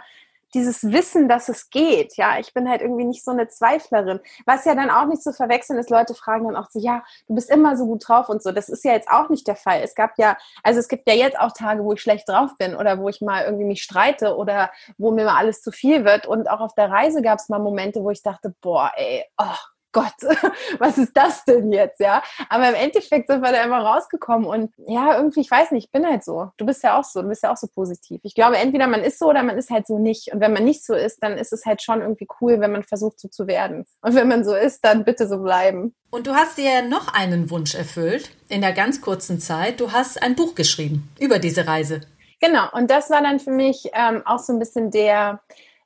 dieses 0.54 0.84
Wissen, 0.84 1.28
dass 1.30 1.50
es 1.50 1.70
geht. 1.70 2.18
Ja, 2.18 2.40
ich 2.40 2.54
bin 2.54 2.70
halt 2.70 2.82
irgendwie 2.82 3.06
nicht 3.06 3.24
so 3.24 3.32
eine 3.32 3.48
Zweiflerin. 3.48 4.20
Was 4.46 4.66
ja 4.66 4.76
dann 4.76 4.90
auch 4.90 5.06
nicht 5.06 5.24
zu 5.24 5.34
verwechseln 5.34 5.80
ist, 5.80 5.90
Leute 5.90 6.14
fragen 6.14 6.46
dann 6.46 6.56
auch 6.56 6.70
so, 6.70 6.80
ja, 6.80 7.04
du 7.28 7.36
bist 7.36 7.50
immer 7.50 7.78
so 7.78 7.86
gut 7.86 8.08
drauf 8.08 8.30
und 8.30 8.44
so. 8.44 8.52
Das 8.52 8.70
ist 8.70 8.84
ja 8.84 8.94
jetzt 8.94 9.10
auch 9.10 9.30
nicht 9.30 9.48
der 9.48 9.56
Fall. 9.56 9.82
Es 9.84 9.96
gab 9.96 10.18
ja, 10.18 10.38
also 10.64 10.80
es 10.80 10.88
gibt 10.88 11.08
ja 11.08 11.14
jetzt 11.14 11.40
auch 11.40 11.52
Tage, 11.52 11.84
wo 11.84 11.94
ich 11.94 12.02
schlecht 12.02 12.28
drauf 12.30 12.52
bin 12.58 12.76
oder 12.76 13.00
wo 13.00 13.10
ich 13.10 13.22
mal 13.22 13.46
irgendwie 13.46 13.66
mich 13.66 13.84
streite 13.84 14.36
oder 14.36 14.72
wo 14.98 15.12
mir 15.12 15.26
mal 15.26 15.38
alles 15.38 15.62
zu 15.62 15.72
viel 15.72 16.06
wird. 16.06 16.28
Und 16.28 16.50
auch 16.50 16.62
auf 16.62 16.76
der 16.76 16.90
Reise 16.90 17.22
gab 17.22 17.40
es 17.40 17.50
mal 17.50 17.60
Momente, 17.60 18.04
wo 18.04 18.12
ich 18.12 18.22
dachte, 18.22 18.54
boah, 18.62 18.92
ey, 18.96 19.24
oh, 19.38 19.71
Gott, 19.92 20.14
was 20.80 20.98
ist 20.98 21.12
das 21.16 21.44
denn 21.46 21.72
jetzt, 21.72 22.00
ja? 22.00 22.24
Aber 22.50 22.70
im 22.70 22.76
Endeffekt 22.76 23.28
sind 23.28 23.42
wir 23.42 23.52
da 23.52 23.64
immer 23.64 23.80
rausgekommen 23.80 24.48
und 24.48 24.74
ja, 24.88 25.18
irgendwie, 25.18 25.42
ich 25.42 25.52
weiß 25.52 25.72
nicht, 25.72 25.86
ich 25.86 25.92
bin 25.92 26.06
halt 26.06 26.24
so. 26.24 26.52
Du 26.58 26.66
bist 26.66 26.84
ja 26.84 27.00
auch 27.00 27.04
so, 27.04 27.22
du 27.22 27.28
bist 27.28 27.44
ja 27.44 27.52
auch 27.52 27.58
so 27.58 27.68
positiv. 27.68 28.22
Ich 28.24 28.36
glaube, 28.36 28.58
entweder 28.58 28.88
man 28.88 29.04
ist 29.04 29.20
so 29.20 29.30
oder 29.30 29.44
man 29.44 29.58
ist 29.58 29.70
halt 29.70 29.88
so 29.88 29.98
nicht. 29.98 30.34
Und 30.34 30.40
wenn 30.40 30.54
man 30.54 30.64
nicht 30.64 30.86
so 30.86 30.94
ist, 30.94 31.22
dann 31.22 31.38
ist 31.38 31.54
es 31.54 31.66
halt 31.66 31.82
schon 31.82 32.02
irgendwie 32.02 32.28
cool, 32.40 32.60
wenn 32.60 32.72
man 32.72 32.84
versucht, 32.84 33.20
so 33.20 33.28
zu 33.28 33.48
werden. 33.48 33.86
Und 34.02 34.16
wenn 34.16 34.28
man 34.28 34.44
so 34.44 34.56
ist, 34.56 34.84
dann 34.86 35.04
bitte 35.04 35.28
so 35.28 35.40
bleiben. 35.40 35.96
Und 36.10 36.28
du 36.28 36.36
hast 36.36 36.58
dir 36.58 36.82
noch 36.82 37.14
einen 37.14 37.50
Wunsch 37.50 37.76
erfüllt 37.76 38.32
in 38.50 38.62
der 38.62 38.74
ganz 38.74 39.02
kurzen 39.02 39.40
Zeit. 39.40 39.80
Du 39.80 39.92
hast 39.92 40.22
ein 40.22 40.36
Buch 40.36 40.56
geschrieben 40.56 41.10
über 41.20 41.40
diese 41.40 41.68
Reise. 41.68 42.02
Genau, 42.42 42.68
und 42.74 42.90
das 42.90 43.10
war 43.10 43.22
dann 43.22 43.40
für 43.40 43.52
mich 43.52 43.90
ähm, 43.94 44.24
auch 44.26 44.40
so 44.40 44.52
ein 44.52 44.60
bisschen 44.60 44.90
der, 44.90 45.42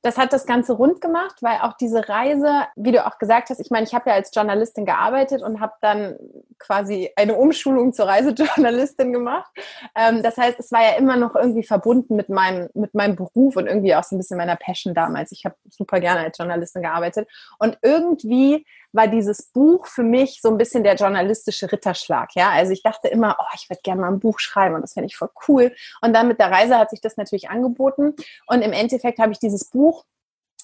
das 0.06 0.20
hat 0.20 0.34
das 0.34 0.46
Ganze 0.46 0.74
rund 0.74 1.02
gemacht, 1.02 1.38
weil 1.42 1.58
auch 1.62 1.74
diese 1.74 2.08
Reise, 2.08 2.68
wie 2.76 2.92
du 2.92 3.04
auch 3.08 3.18
gesagt 3.18 3.50
hast, 3.50 3.60
ich 3.60 3.72
meine, 3.72 3.88
ich 3.88 3.96
habe 3.96 4.12
ja 4.12 4.16
als 4.16 4.30
Journalistin 4.32 4.86
gearbeitet 4.86 5.42
und 5.42 5.60
habe 5.60 5.74
dann 5.82 6.16
quasi 6.60 7.10
eine 7.16 7.34
Umschulung 7.34 7.92
zur 7.92 8.06
Reisejournalistin 8.08 9.12
gemacht. 9.12 9.50
Ähm, 9.96 10.22
das 10.22 10.38
heißt, 10.38 10.60
es 10.60 10.72
war 10.72 10.84
ja 10.84 10.92
immer 11.00 11.18
noch 11.18 11.34
irgendwie 11.34 11.64
verbunden 11.64 12.16
mit 12.16 12.30
meinem, 12.30 12.70
mit 12.76 12.94
meinem 12.94 13.16
Beruf 13.16 13.56
und 13.56 13.66
irgendwie 13.66 13.96
auch 13.96 14.04
so 14.04 14.16
ein 14.16 14.20
bisschen 14.20 14.38
meiner 14.38 14.58
Passion 14.58 14.94
damals. 14.94 15.32
Ich 15.32 15.44
habe 15.44 15.56
super 15.72 16.00
gerne 16.00 16.20
als 16.20 16.38
Journalistin 16.38 16.84
gearbeitet 16.84 17.28
und 17.58 17.80
irgendwie 17.82 18.64
war 18.96 19.08
dieses 19.08 19.44
Buch 19.52 19.88
für 19.88 20.04
mich 20.04 20.42
so 20.42 20.50
ein 20.50 20.58
bisschen 20.58 20.84
der 20.84 20.96
journalistische 20.96 21.72
Ritterschlag. 21.72 22.30
Ja, 22.36 22.50
also 22.50 22.72
ich 22.72 22.84
dachte 22.84 23.08
immer, 23.08 23.38
oh, 23.40 23.56
ich 23.56 23.70
würde 23.70 23.82
gerne 23.84 24.02
mal 24.02 24.12
ein 24.12 24.20
Buch 24.20 24.40
schreiben 24.40 24.76
und 24.76 24.82
das 24.82 24.94
finde 24.94 25.08
ich 25.08 25.18
voll 25.18 25.30
cool. 25.48 25.76
Und 26.02 26.14
dann 26.14 26.28
mit 26.28 26.40
der 26.40 26.52
Reise 26.52 26.78
hat 26.78 26.90
sich 26.90 27.02
das 27.02 27.18
natürlich 27.18 27.50
angeboten. 27.50 28.14
Und 28.48 28.62
im 28.62 28.74
Endeffekt 28.74 29.20
habe 29.20 29.32
ich 29.32 29.40
dieses 29.40 29.66
Buch 29.66 30.06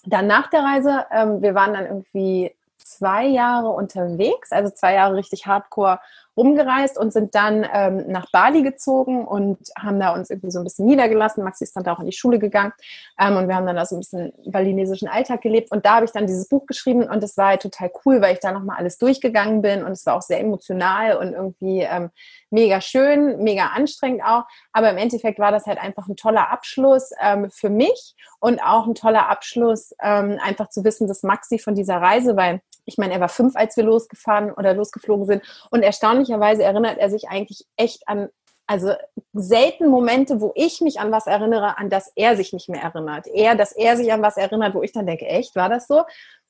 dann 0.06 0.28
nach 0.28 0.50
der 0.50 0.64
Reise, 0.64 1.06
ähm, 1.12 1.42
wir 1.42 1.54
waren 1.54 1.74
dann 1.74 1.86
irgendwie 1.86 2.56
zwei 2.78 3.26
Jahre 3.26 3.70
unterwegs, 3.70 4.52
also 4.52 4.72
zwei 4.72 4.96
Jahre 4.96 5.16
richtig 5.16 5.46
hardcore 5.46 6.00
rumgereist 6.38 6.98
und 6.98 7.12
sind 7.12 7.36
dann 7.36 7.68
ähm, 7.74 8.06
nach 8.08 8.32
Bali 8.32 8.64
gezogen 8.64 9.26
und 9.26 9.58
haben 9.78 10.00
da 10.00 10.14
uns 10.14 10.30
irgendwie 10.30 10.52
so 10.52 10.60
ein 10.60 10.64
bisschen 10.64 10.86
niedergelassen. 10.86 11.44
Maxi 11.44 11.64
ist 11.64 11.76
dann 11.76 11.84
da 11.84 11.94
auch 11.94 12.00
in 12.00 12.06
die 12.06 12.12
Schule 12.12 12.40
gegangen 12.40 12.74
ähm, 13.20 13.36
und 13.38 13.48
wir 13.48 13.56
haben 13.56 13.66
dann 13.66 13.76
da 13.76 13.86
so 13.86 13.96
ein 13.96 14.00
bisschen 14.00 14.34
balinesischen 14.46 15.08
Alltag 15.08 15.42
gelebt. 15.42 15.72
Und 15.72 15.86
da 15.86 15.96
habe 15.96 16.06
ich 16.06 16.12
dann 16.12 16.28
dieses 16.28 16.48
Buch 16.48 16.66
geschrieben 16.66 17.04
und 17.04 17.22
das 17.22 17.38
war 17.38 17.50
halt 17.50 17.62
total 17.62 17.92
cool, 18.06 18.22
weil 18.22 18.34
ich 18.34 18.40
da 18.40 18.52
nochmal 18.52 18.78
alles 18.78 18.98
durchgegangen 18.98 19.62
bin 19.62 19.84
und 19.84 19.92
es 19.92 20.06
war 20.06 20.16
auch 20.16 20.22
sehr 20.22 20.40
emotional 20.40 21.18
und 21.18 21.34
irgendwie 21.34 21.82
ähm, 21.82 22.12
mega 22.50 22.82
schön, 22.82 23.42
mega 23.44 23.68
anstrengend 23.68 24.24
auch. 24.24 24.44
Aber 24.72 24.90
im 24.90 24.98
Endeffekt 24.98 25.40
war 25.40 25.52
das 25.52 25.66
halt 25.66 25.80
einfach 25.80 26.08
ein 26.08 26.16
toller 26.16 26.52
Abschluss 26.52 27.12
ähm, 27.22 27.50
für 27.52 27.70
mich 27.70 28.16
und 28.40 28.62
auch 28.64 28.88
ein 28.88 28.96
toller 28.96 29.30
Abschluss, 29.30 29.94
ähm, 30.02 30.40
einfach 30.42 30.70
zu 30.70 30.84
wissen, 30.84 31.08
dass 31.08 31.24
Maxi 31.24 31.60
von 31.60 31.76
dieser 31.76 31.98
Reise, 31.98 32.36
weil 32.36 32.62
ich 32.86 32.98
meine, 32.98 33.14
er 33.14 33.20
war 33.20 33.30
fünf, 33.30 33.56
als 33.56 33.78
wir 33.78 33.84
losgefahren 33.84 34.52
oder 34.52 34.74
losgeflogen 34.74 35.26
sind. 35.26 35.44
Und 35.70 35.84
erstaunlicherweise 35.84 36.64
erinnert 36.64 36.98
er 36.98 37.10
sich 37.10 37.30
eigentlich 37.30 37.66
echt 37.78 38.08
an, 38.08 38.30
also 38.68 38.94
selten 39.34 39.88
Momente, 39.88 40.42
wo 40.42 40.52
ich 40.56 40.82
mich 40.82 41.00
an 41.00 41.12
was 41.12 41.28
erinnere, 41.28 41.78
an 41.78 41.90
das 41.90 42.12
er 42.16 42.36
sich 42.36 42.54
nicht 42.54 42.70
mehr 42.70 42.82
erinnert. 42.82 43.28
Eher, 43.28 43.56
dass 43.56 43.72
er 43.74 43.98
sich 43.98 44.12
an 44.12 44.22
was 44.22 44.38
erinnert, 44.38 44.74
wo 44.74 44.82
ich 44.82 44.94
dann 44.94 45.06
denke, 45.06 45.26
echt, 45.26 45.56
war 45.56 45.70
das 45.70 45.88
so? 45.88 46.04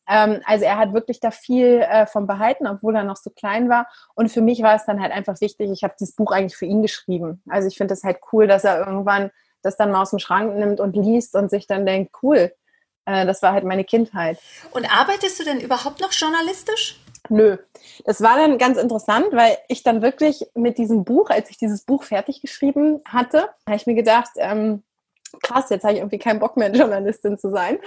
Ähm, 0.08 0.42
also 0.46 0.66
er 0.66 0.78
hat 0.78 0.94
wirklich 0.94 1.20
da 1.20 1.32
viel 1.32 1.80
äh, 1.82 2.06
von 2.06 2.28
behalten, 2.28 2.68
obwohl 2.68 2.96
er 2.96 3.04
noch 3.04 3.16
so 3.16 3.30
klein 3.30 3.70
war. 3.70 3.88
Und 4.16 4.32
für 4.32 4.42
mich 4.42 4.62
war 4.62 4.76
es 4.76 4.86
dann 4.86 5.02
halt 5.02 5.12
einfach 5.12 5.40
wichtig, 5.42 5.70
ich 5.72 5.84
habe 5.84 5.96
dieses 6.00 6.16
Buch 6.16 6.32
eigentlich 6.32 6.58
für 6.58 6.66
ihn 6.66 6.82
geschrieben. 6.82 7.42
Also 7.50 7.68
ich 7.68 7.78
finde 7.78 7.94
es 7.94 8.04
halt 8.04 8.20
cool, 8.32 8.48
dass 8.48 8.64
er 8.64 8.86
irgendwann 8.86 9.32
das 9.64 9.78
dann 9.78 9.92
mal 9.92 10.02
aus 10.02 10.10
dem 10.10 10.20
Schrank 10.20 10.56
nimmt 10.56 10.80
und 10.80 10.96
liest 10.96 11.36
und 11.36 11.50
sich 11.50 11.68
dann 11.68 11.86
denkt, 11.86 12.16
cool, 12.24 12.52
äh, 13.14 13.26
das 13.26 13.42
war 13.42 13.54
halt 13.54 13.64
meine 13.64 13.84
Kindheit. 13.84 14.40
Und 14.72 14.86
arbeitest 14.86 15.40
du 15.40 15.44
denn 15.44 15.60
überhaupt 15.60 16.02
noch 16.02 16.12
journalistisch? 16.12 17.00
Nö. 17.30 17.58
Das 18.06 18.22
war 18.22 18.38
dann 18.38 18.58
ganz 18.58 18.78
interessant, 18.78 19.28
weil 19.32 19.58
ich 19.68 19.84
dann 19.84 20.02
wirklich 20.02 20.46
mit 20.56 20.78
diesem 20.78 21.04
Buch, 21.04 21.30
als 21.30 21.50
ich 21.50 21.58
dieses 21.58 21.84
Buch 21.84 22.04
fertig 22.04 22.42
geschrieben 22.42 23.02
hatte, 23.06 23.50
habe 23.66 23.76
ich 23.76 23.86
mir 23.86 23.96
gedacht, 23.96 24.32
ähm, 24.38 24.84
krass, 25.42 25.70
jetzt 25.70 25.84
habe 25.84 25.94
ich 25.94 26.00
irgendwie 26.00 26.20
keinen 26.20 26.40
Bock 26.40 26.58
mehr, 26.58 26.72
Journalistin 26.74 27.38
zu 27.38 27.50
sein. 27.50 27.80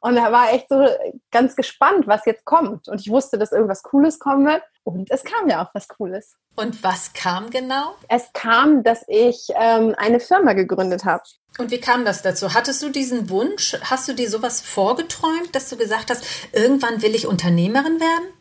Und 0.00 0.16
da 0.16 0.32
war 0.32 0.52
echt 0.52 0.68
so 0.68 0.86
ganz 1.30 1.56
gespannt, 1.56 2.06
was 2.06 2.24
jetzt 2.24 2.44
kommt. 2.44 2.88
Und 2.88 3.00
ich 3.00 3.10
wusste, 3.10 3.38
dass 3.38 3.52
irgendwas 3.52 3.82
Cooles 3.82 4.18
kommen 4.18 4.46
wird. 4.46 4.62
Und 4.82 5.10
es 5.10 5.24
kam 5.24 5.48
ja 5.48 5.62
auch 5.62 5.74
was 5.74 5.88
Cooles. 5.88 6.36
Und 6.56 6.82
was 6.82 7.12
kam 7.12 7.50
genau? 7.50 7.94
Es 8.08 8.32
kam, 8.32 8.82
dass 8.82 9.04
ich 9.08 9.48
ähm, 9.54 9.94
eine 9.98 10.18
Firma 10.18 10.54
gegründet 10.54 11.04
habe. 11.04 11.22
Und 11.58 11.70
wie 11.70 11.80
kam 11.80 12.04
das 12.04 12.22
dazu? 12.22 12.54
Hattest 12.54 12.82
du 12.82 12.88
diesen 12.88 13.28
Wunsch? 13.28 13.76
Hast 13.82 14.08
du 14.08 14.14
dir 14.14 14.30
sowas 14.30 14.62
vorgeträumt, 14.62 15.54
dass 15.54 15.68
du 15.68 15.76
gesagt 15.76 16.10
hast, 16.10 16.24
irgendwann 16.52 17.02
will 17.02 17.14
ich 17.14 17.26
Unternehmerin 17.26 18.00
werden? 18.00 18.32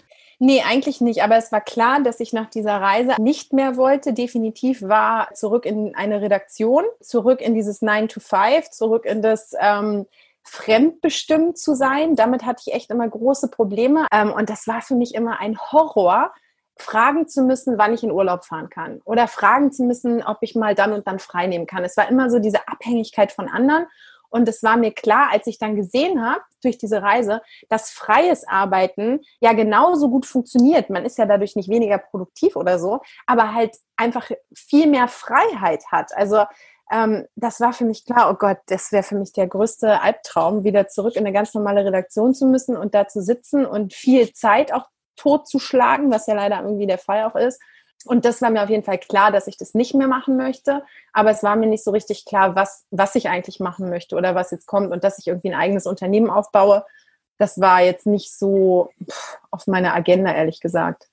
Nee, 0.41 0.63
eigentlich 0.65 1.01
nicht. 1.01 1.21
Aber 1.21 1.35
es 1.35 1.51
war 1.51 1.59
klar, 1.59 2.01
dass 2.01 2.21
ich 2.21 2.31
nach 2.31 2.49
dieser 2.49 2.79
Reise 2.79 3.15
nicht 3.19 3.51
mehr 3.51 3.75
wollte. 3.75 4.13
Definitiv 4.13 4.81
war 4.81 5.33
zurück 5.33 5.65
in 5.65 5.93
eine 5.95 6.21
Redaktion, 6.21 6.85
zurück 7.01 7.41
in 7.41 7.53
dieses 7.53 7.81
9 7.81 8.07
to 8.07 8.21
5, 8.21 8.69
zurück 8.69 9.03
in 9.03 9.21
das 9.21 9.51
ähm, 9.59 10.05
fremdbestimmt 10.43 11.58
zu 11.58 11.75
sein. 11.75 12.15
Damit 12.15 12.46
hatte 12.46 12.63
ich 12.65 12.74
echt 12.74 12.89
immer 12.91 13.08
große 13.08 13.50
Probleme. 13.50 14.08
Ähm, 14.12 14.31
und 14.31 14.50
das 14.50 14.67
war 14.67 14.81
für 14.81 14.96
mich 14.96 15.15
immer 15.15 15.39
ein 15.39 15.58
Horror, 15.60 16.34
fragen 16.77 17.27
zu 17.27 17.43
müssen, 17.43 17.77
wann 17.77 17.93
ich 17.93 18.03
in 18.03 18.12
Urlaub 18.12 18.46
fahren 18.46 18.69
kann. 18.69 19.01
Oder 19.03 19.27
fragen 19.27 19.72
zu 19.72 19.84
müssen, 19.84 20.24
ob 20.24 20.38
ich 20.41 20.55
mal 20.55 20.75
dann 20.75 20.93
und 20.93 21.08
dann 21.08 21.19
frei 21.19 21.48
nehmen 21.48 21.67
kann. 21.67 21.84
Es 21.84 21.98
war 21.98 22.10
immer 22.10 22.29
so 22.29 22.39
diese 22.39 22.67
Abhängigkeit 22.67 23.31
von 23.31 23.50
anderen. 23.50 23.86
Und 24.29 24.48
es 24.48 24.63
war 24.63 24.77
mir 24.77 24.93
klar, 24.93 25.29
als 25.31 25.48
ich 25.48 25.58
dann 25.58 25.75
gesehen 25.75 26.24
habe, 26.24 26.41
durch 26.63 26.77
diese 26.77 27.01
Reise, 27.01 27.41
dass 27.67 27.89
freies 27.89 28.48
Arbeiten 28.48 29.22
ja 29.39 29.53
genauso 29.53 30.10
gut 30.10 30.25
funktioniert. 30.25 30.89
Man 30.89 31.03
ist 31.03 31.17
ja 31.17 31.25
dadurch 31.25 31.55
nicht 31.55 31.69
weniger 31.69 31.98
produktiv 31.98 32.55
oder 32.55 32.79
so, 32.79 33.01
aber 33.25 33.53
halt 33.53 33.75
einfach 33.98 34.29
viel 34.53 34.88
mehr 34.88 35.08
Freiheit 35.08 35.84
hat. 35.91 36.15
Also 36.15 36.43
ähm, 36.91 37.27
das 37.36 37.60
war 37.60 37.74
für 37.74 37.86
mich 37.86 38.05
klar, 38.05 38.31
oh 38.31 38.36
Gott, 38.36 38.58
das 38.67 38.91
wäre 38.91 39.03
für 39.03 39.15
mich 39.15 39.31
der 39.34 39.48
größte 39.48 40.01
Albtraum, 40.01 40.63
wieder 40.63 40.88
zurück 40.88 41.15
in 41.15 41.25
eine 41.25 41.34
ganz 41.34 41.53
normale 41.53 41.86
Redaktion 41.86 42.34
zu 42.34 42.46
müssen 42.46 42.75
und 42.75 42.96
da 42.96 43.08
zu 43.08 43.22
sitzen 43.22 43.65
und 43.65 43.93
viel 43.93 44.34
Zeit 44.34 44.74
auch 44.74 44.88
totzuschlagen, 45.15 46.12
was 46.12 46.27
ja 46.27 46.34
leider 46.34 46.62
irgendwie 46.62 46.88
der 46.88 46.98
Fall 46.98 47.25
auch 47.25 47.36
ist. 47.36 47.62
Und 48.05 48.24
das 48.24 48.41
war 48.41 48.50
mir 48.50 48.63
auf 48.63 48.69
jeden 48.69 48.84
Fall 48.84 48.98
klar, 48.98 49.31
dass 49.31 49.48
ich 49.48 49.58
das 49.58 49.74
nicht 49.74 49.93
mehr 49.93 50.08
machen 50.08 50.38
möchte. 50.38 50.84
Aber 51.12 51.31
es 51.31 51.43
war 51.43 51.55
mir 51.58 51.67
nicht 51.67 51.84
so 51.84 51.91
richtig 51.91 52.25
klar, 52.25 52.55
was, 52.55 52.86
was 52.91 53.15
ich 53.15 53.27
eigentlich 53.27 53.60
machen 53.60 53.89
möchte 53.89 54.15
oder 54.15 54.36
was 54.36 54.51
jetzt 54.51 54.67
kommt 54.67 54.91
und 54.91 55.03
dass 55.03 55.19
ich 55.19 55.27
irgendwie 55.27 55.50
ein 55.50 55.60
eigenes 55.60 55.86
Unternehmen 55.86 56.29
aufbaue. 56.29 56.86
Das 57.38 57.60
war 57.60 57.81
jetzt 57.81 58.05
nicht 58.05 58.34
so 58.34 58.89
auf 59.51 59.67
meiner 59.67 59.93
Agenda, 59.93 60.34
ehrlich 60.34 60.62
gesagt. 60.62 61.10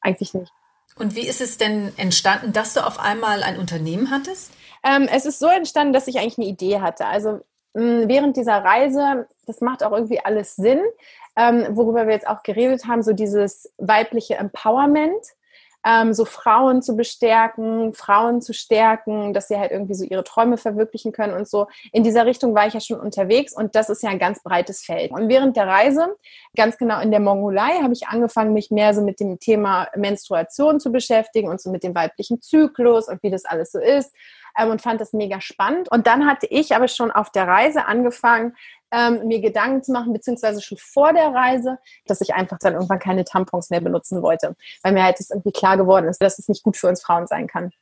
Eigentlich 0.00 0.34
nicht. 0.34 0.52
Und 0.98 1.14
wie 1.14 1.26
ist 1.26 1.40
es 1.40 1.58
denn 1.58 1.92
entstanden, 1.96 2.52
dass 2.52 2.74
du 2.74 2.84
auf 2.84 2.98
einmal 2.98 3.42
ein 3.42 3.58
Unternehmen 3.58 4.10
hattest? 4.10 4.50
Ähm, 4.82 5.08
es 5.12 5.26
ist 5.26 5.38
so 5.38 5.48
entstanden, 5.48 5.92
dass 5.92 6.08
ich 6.08 6.18
eigentlich 6.18 6.38
eine 6.38 6.46
Idee 6.46 6.80
hatte. 6.80 7.06
Also 7.06 7.40
mh, 7.74 8.08
während 8.08 8.36
dieser 8.36 8.64
Reise, 8.64 9.26
das 9.46 9.60
macht 9.60 9.82
auch 9.82 9.92
irgendwie 9.92 10.20
alles 10.20 10.56
Sinn, 10.56 10.80
ähm, 11.36 11.66
worüber 11.70 12.06
wir 12.06 12.14
jetzt 12.14 12.26
auch 12.26 12.42
geredet 12.42 12.86
haben, 12.86 13.02
so 13.02 13.12
dieses 13.12 13.72
weibliche 13.76 14.36
Empowerment 14.36 15.26
ähm, 15.86 16.12
so 16.12 16.24
Frauen 16.24 16.82
zu 16.82 16.96
bestärken, 16.96 17.94
Frauen 17.94 18.42
zu 18.42 18.52
stärken, 18.52 19.32
dass 19.32 19.46
sie 19.46 19.56
halt 19.56 19.70
irgendwie 19.70 19.94
so 19.94 20.04
ihre 20.04 20.24
Träume 20.24 20.56
verwirklichen 20.56 21.12
können 21.12 21.32
und 21.32 21.48
so. 21.48 21.68
In 21.92 22.02
dieser 22.02 22.26
Richtung 22.26 22.56
war 22.56 22.66
ich 22.66 22.74
ja 22.74 22.80
schon 22.80 22.98
unterwegs 22.98 23.52
und 23.52 23.76
das 23.76 23.88
ist 23.88 24.02
ja 24.02 24.10
ein 24.10 24.18
ganz 24.18 24.42
breites 24.42 24.82
Feld. 24.82 25.12
Und 25.12 25.28
während 25.28 25.56
der 25.56 25.68
Reise, 25.68 26.16
ganz 26.56 26.76
genau 26.76 27.00
in 27.00 27.12
der 27.12 27.20
Mongolei, 27.20 27.80
habe 27.82 27.92
ich 27.92 28.08
angefangen, 28.08 28.52
mich 28.52 28.72
mehr 28.72 28.94
so 28.94 29.02
mit 29.02 29.20
dem 29.20 29.38
Thema 29.38 29.86
Menstruation 29.94 30.80
zu 30.80 30.90
beschäftigen 30.90 31.48
und 31.48 31.60
so 31.60 31.70
mit 31.70 31.84
dem 31.84 31.94
weiblichen 31.94 32.42
Zyklus 32.42 33.06
und 33.08 33.22
wie 33.22 33.30
das 33.30 33.44
alles 33.44 33.70
so 33.70 33.78
ist 33.78 34.12
ähm, 34.58 34.70
und 34.70 34.82
fand 34.82 35.00
das 35.00 35.12
mega 35.12 35.40
spannend. 35.40 35.90
Und 35.90 36.06
dann 36.06 36.26
hatte 36.26 36.46
ich 36.46 36.74
aber 36.74 36.88
schon 36.88 37.10
auf 37.10 37.30
der 37.30 37.46
Reise 37.46 37.86
angefangen, 37.86 38.54
ähm, 38.92 39.26
mir 39.26 39.40
Gedanken 39.40 39.82
zu 39.82 39.92
machen, 39.92 40.12
beziehungsweise 40.12 40.62
schon 40.62 40.78
vor 40.78 41.12
der 41.12 41.34
Reise, 41.34 41.78
dass 42.06 42.20
ich 42.20 42.34
einfach 42.34 42.58
dann 42.58 42.74
irgendwann 42.74 42.98
keine 42.98 43.24
Tampons 43.24 43.70
mehr 43.70 43.80
benutzen 43.80 44.22
wollte, 44.22 44.54
weil 44.82 44.92
mir 44.92 45.02
halt 45.02 45.18
das 45.18 45.30
irgendwie 45.30 45.52
klar 45.52 45.76
geworden 45.76 46.08
ist, 46.08 46.22
dass 46.22 46.38
es 46.38 46.48
nicht 46.48 46.62
gut 46.62 46.76
für 46.76 46.88
uns 46.88 47.02
Frauen 47.02 47.26
sein 47.26 47.46
kann. 47.46 47.72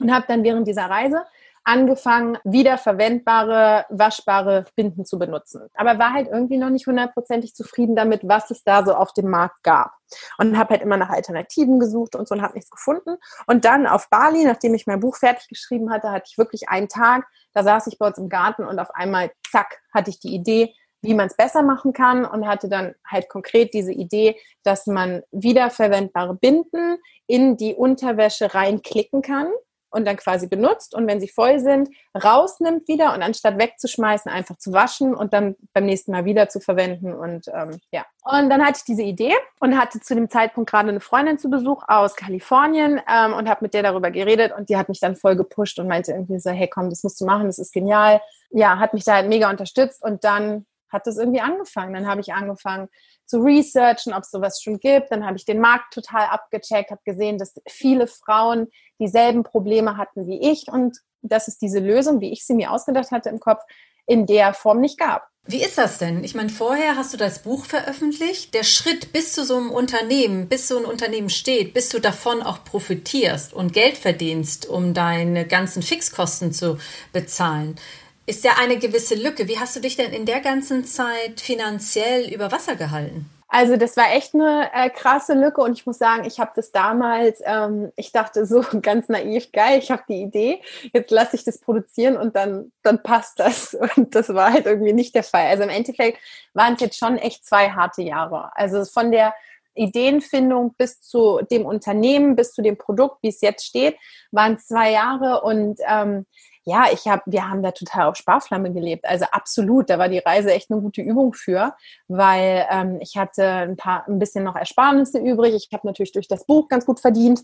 Und 0.00 0.12
habe 0.12 0.24
dann 0.26 0.42
während 0.42 0.66
dieser 0.66 0.86
Reise 0.86 1.24
angefangen, 1.64 2.38
wiederverwendbare, 2.44 3.86
waschbare 3.88 4.66
Binden 4.76 5.04
zu 5.04 5.18
benutzen. 5.18 5.68
Aber 5.74 5.98
war 5.98 6.12
halt 6.12 6.28
irgendwie 6.30 6.58
noch 6.58 6.70
nicht 6.70 6.86
hundertprozentig 6.86 7.54
zufrieden 7.54 7.96
damit, 7.96 8.20
was 8.24 8.50
es 8.50 8.62
da 8.62 8.84
so 8.84 8.94
auf 8.94 9.12
dem 9.14 9.30
Markt 9.30 9.62
gab. 9.62 9.92
Und 10.38 10.58
habe 10.58 10.74
halt 10.74 10.82
immer 10.82 10.98
nach 10.98 11.08
Alternativen 11.08 11.80
gesucht 11.80 12.14
und 12.14 12.28
so 12.28 12.34
und 12.34 12.42
habe 12.42 12.54
nichts 12.54 12.70
gefunden. 12.70 13.16
Und 13.46 13.64
dann 13.64 13.86
auf 13.86 14.08
Bali, 14.10 14.44
nachdem 14.44 14.74
ich 14.74 14.86
mein 14.86 15.00
Buch 15.00 15.16
fertig 15.16 15.48
geschrieben 15.48 15.90
hatte, 15.90 16.10
hatte 16.10 16.28
ich 16.30 16.38
wirklich 16.38 16.68
einen 16.68 16.88
Tag, 16.88 17.26
da 17.54 17.62
saß 17.62 17.86
ich 17.86 17.98
bei 17.98 18.06
uns 18.06 18.18
im 18.18 18.28
Garten 18.28 18.64
und 18.64 18.78
auf 18.78 18.90
einmal, 18.94 19.32
zack, 19.50 19.80
hatte 19.92 20.10
ich 20.10 20.20
die 20.20 20.34
Idee, 20.34 20.74
wie 21.00 21.14
man 21.14 21.26
es 21.26 21.36
besser 21.36 21.62
machen 21.62 21.92
kann 21.92 22.24
und 22.24 22.46
hatte 22.46 22.68
dann 22.68 22.94
halt 23.06 23.28
konkret 23.28 23.74
diese 23.74 23.92
Idee, 23.92 24.36
dass 24.62 24.86
man 24.86 25.22
wiederverwendbare 25.32 26.34
Binden 26.34 26.98
in 27.26 27.56
die 27.56 27.74
Unterwäsche 27.74 28.54
reinklicken 28.54 29.22
kann 29.22 29.48
und 29.94 30.04
dann 30.04 30.16
quasi 30.16 30.48
benutzt 30.48 30.94
und 30.94 31.06
wenn 31.06 31.20
sie 31.20 31.28
voll 31.28 31.58
sind, 31.58 31.88
rausnimmt 32.22 32.88
wieder 32.88 33.14
und 33.14 33.22
anstatt 33.22 33.58
wegzuschmeißen, 33.58 34.30
einfach 34.30 34.56
zu 34.58 34.72
waschen 34.72 35.14
und 35.14 35.32
dann 35.32 35.56
beim 35.72 35.86
nächsten 35.86 36.12
Mal 36.12 36.24
wieder 36.24 36.48
zu 36.48 36.60
verwenden 36.60 37.14
und 37.14 37.48
ähm, 37.48 37.78
ja. 37.92 38.04
Und 38.24 38.50
dann 38.50 38.64
hatte 38.64 38.78
ich 38.78 38.84
diese 38.84 39.02
Idee 39.02 39.34
und 39.60 39.78
hatte 39.78 40.00
zu 40.00 40.14
dem 40.14 40.28
Zeitpunkt 40.30 40.70
gerade 40.70 40.88
eine 40.88 41.00
Freundin 41.00 41.38
zu 41.38 41.50
Besuch 41.50 41.84
aus 41.86 42.16
Kalifornien 42.16 43.00
ähm, 43.08 43.34
und 43.34 43.48
habe 43.48 43.60
mit 43.62 43.74
der 43.74 43.82
darüber 43.82 44.10
geredet 44.10 44.52
und 44.56 44.68
die 44.68 44.76
hat 44.76 44.88
mich 44.88 45.00
dann 45.00 45.16
voll 45.16 45.36
gepusht 45.36 45.78
und 45.78 45.88
meinte 45.88 46.12
irgendwie 46.12 46.40
so, 46.40 46.50
hey 46.50 46.68
komm, 46.68 46.90
das 46.90 47.02
musst 47.02 47.20
du 47.20 47.26
machen, 47.26 47.46
das 47.46 47.58
ist 47.58 47.72
genial. 47.72 48.20
Ja, 48.50 48.78
hat 48.78 48.94
mich 48.94 49.04
da 49.04 49.14
halt 49.14 49.28
mega 49.28 49.50
unterstützt 49.50 50.02
und 50.02 50.24
dann 50.24 50.66
hat 50.94 51.06
das 51.06 51.18
irgendwie 51.18 51.40
angefangen. 51.40 51.92
Dann 51.92 52.06
habe 52.06 52.22
ich 52.22 52.32
angefangen, 52.32 52.88
zu 53.26 53.40
researchen, 53.40 54.14
ob 54.14 54.22
es 54.22 54.30
sowas 54.30 54.60
schon 54.62 54.78
gibt. 54.78 55.10
Dann 55.10 55.26
habe 55.26 55.36
ich 55.36 55.44
den 55.44 55.60
Markt 55.60 55.92
total 55.92 56.26
abgecheckt, 56.26 56.90
habe 56.90 57.02
gesehen, 57.04 57.38
dass 57.38 57.54
viele 57.68 58.06
Frauen 58.06 58.68
dieselben 58.98 59.42
Probleme 59.42 59.96
hatten 59.96 60.26
wie 60.26 60.40
ich 60.50 60.68
und 60.68 60.98
dass 61.22 61.48
es 61.48 61.58
diese 61.58 61.80
Lösung, 61.80 62.20
wie 62.20 62.32
ich 62.32 62.46
sie 62.46 62.54
mir 62.54 62.70
ausgedacht 62.70 63.10
hatte 63.10 63.28
im 63.28 63.40
Kopf, 63.40 63.62
in 64.06 64.26
der 64.26 64.52
Form 64.54 64.80
nicht 64.80 64.98
gab. 64.98 65.26
Wie 65.46 65.62
ist 65.62 65.76
das 65.76 65.98
denn? 65.98 66.24
Ich 66.24 66.34
meine, 66.34 66.48
vorher 66.48 66.96
hast 66.96 67.12
du 67.12 67.18
das 67.18 67.40
Buch 67.40 67.66
veröffentlicht. 67.66 68.54
Der 68.54 68.62
Schritt 68.62 69.12
bis 69.12 69.34
zu 69.34 69.44
so 69.44 69.56
einem 69.56 69.70
Unternehmen, 69.70 70.48
bis 70.48 70.68
so 70.68 70.78
ein 70.78 70.86
Unternehmen 70.86 71.28
steht, 71.28 71.74
bis 71.74 71.90
du 71.90 72.00
davon 72.00 72.42
auch 72.42 72.64
profitierst 72.64 73.52
und 73.52 73.74
Geld 73.74 73.98
verdienst, 73.98 74.66
um 74.66 74.94
deine 74.94 75.46
ganzen 75.46 75.82
Fixkosten 75.82 76.52
zu 76.52 76.78
bezahlen 77.12 77.76
ist 78.26 78.44
ja 78.44 78.52
eine 78.58 78.78
gewisse 78.78 79.14
Lücke. 79.14 79.48
Wie 79.48 79.58
hast 79.58 79.76
du 79.76 79.80
dich 79.80 79.96
denn 79.96 80.12
in 80.12 80.26
der 80.26 80.40
ganzen 80.40 80.84
Zeit 80.84 81.40
finanziell 81.40 82.32
über 82.32 82.50
Wasser 82.52 82.76
gehalten? 82.76 83.30
Also 83.48 83.76
das 83.76 83.96
war 83.96 84.12
echt 84.12 84.34
eine 84.34 84.68
äh, 84.74 84.90
krasse 84.90 85.34
Lücke 85.34 85.60
und 85.60 85.74
ich 85.74 85.86
muss 85.86 85.98
sagen, 85.98 86.24
ich 86.24 86.40
habe 86.40 86.50
das 86.56 86.72
damals, 86.72 87.40
ähm, 87.44 87.92
ich 87.94 88.10
dachte 88.10 88.46
so 88.46 88.64
ganz 88.82 89.08
naiv, 89.08 89.52
geil, 89.52 89.78
ich 89.78 89.92
habe 89.92 90.02
die 90.08 90.22
Idee, 90.22 90.60
jetzt 90.92 91.12
lasse 91.12 91.36
ich 91.36 91.44
das 91.44 91.58
produzieren 91.58 92.16
und 92.16 92.34
dann, 92.34 92.72
dann 92.82 93.00
passt 93.02 93.38
das. 93.38 93.74
Und 93.96 94.14
das 94.14 94.34
war 94.34 94.52
halt 94.52 94.66
irgendwie 94.66 94.92
nicht 94.92 95.14
der 95.14 95.22
Fall. 95.22 95.46
Also 95.46 95.62
im 95.62 95.68
Endeffekt 95.68 96.18
waren 96.52 96.74
es 96.74 96.80
jetzt 96.80 96.98
schon 96.98 97.16
echt 97.16 97.46
zwei 97.46 97.70
harte 97.70 98.02
Jahre. 98.02 98.50
Also 98.56 98.84
von 98.84 99.12
der 99.12 99.34
Ideenfindung 99.74 100.74
bis 100.76 101.00
zu 101.00 101.40
dem 101.48 101.64
Unternehmen, 101.64 102.34
bis 102.34 102.52
zu 102.54 102.62
dem 102.62 102.76
Produkt, 102.76 103.18
wie 103.22 103.28
es 103.28 103.40
jetzt 103.40 103.64
steht, 103.64 103.96
waren 104.32 104.58
zwei 104.58 104.90
Jahre 104.90 105.42
und 105.42 105.78
ähm, 105.86 106.26
ja, 106.64 106.86
ich 106.92 107.06
habe, 107.06 107.22
wir 107.26 107.48
haben 107.48 107.62
da 107.62 107.72
total 107.72 108.08
auf 108.08 108.16
Sparflamme 108.16 108.72
gelebt. 108.72 109.04
Also 109.04 109.26
absolut, 109.30 109.90
da 109.90 109.98
war 109.98 110.08
die 110.08 110.18
Reise 110.18 110.52
echt 110.52 110.70
eine 110.70 110.80
gute 110.80 111.02
Übung 111.02 111.34
für, 111.34 111.74
weil 112.08 112.66
ähm, 112.70 112.98
ich 113.00 113.16
hatte 113.16 113.46
ein 113.46 113.76
paar, 113.76 114.08
ein 114.08 114.18
bisschen 114.18 114.44
noch 114.44 114.56
Ersparnisse 114.56 115.18
übrig. 115.18 115.54
Ich 115.54 115.68
habe 115.72 115.86
natürlich 115.86 116.12
durch 116.12 116.28
das 116.28 116.46
Buch 116.46 116.68
ganz 116.68 116.86
gut 116.86 117.00
verdient 117.00 117.42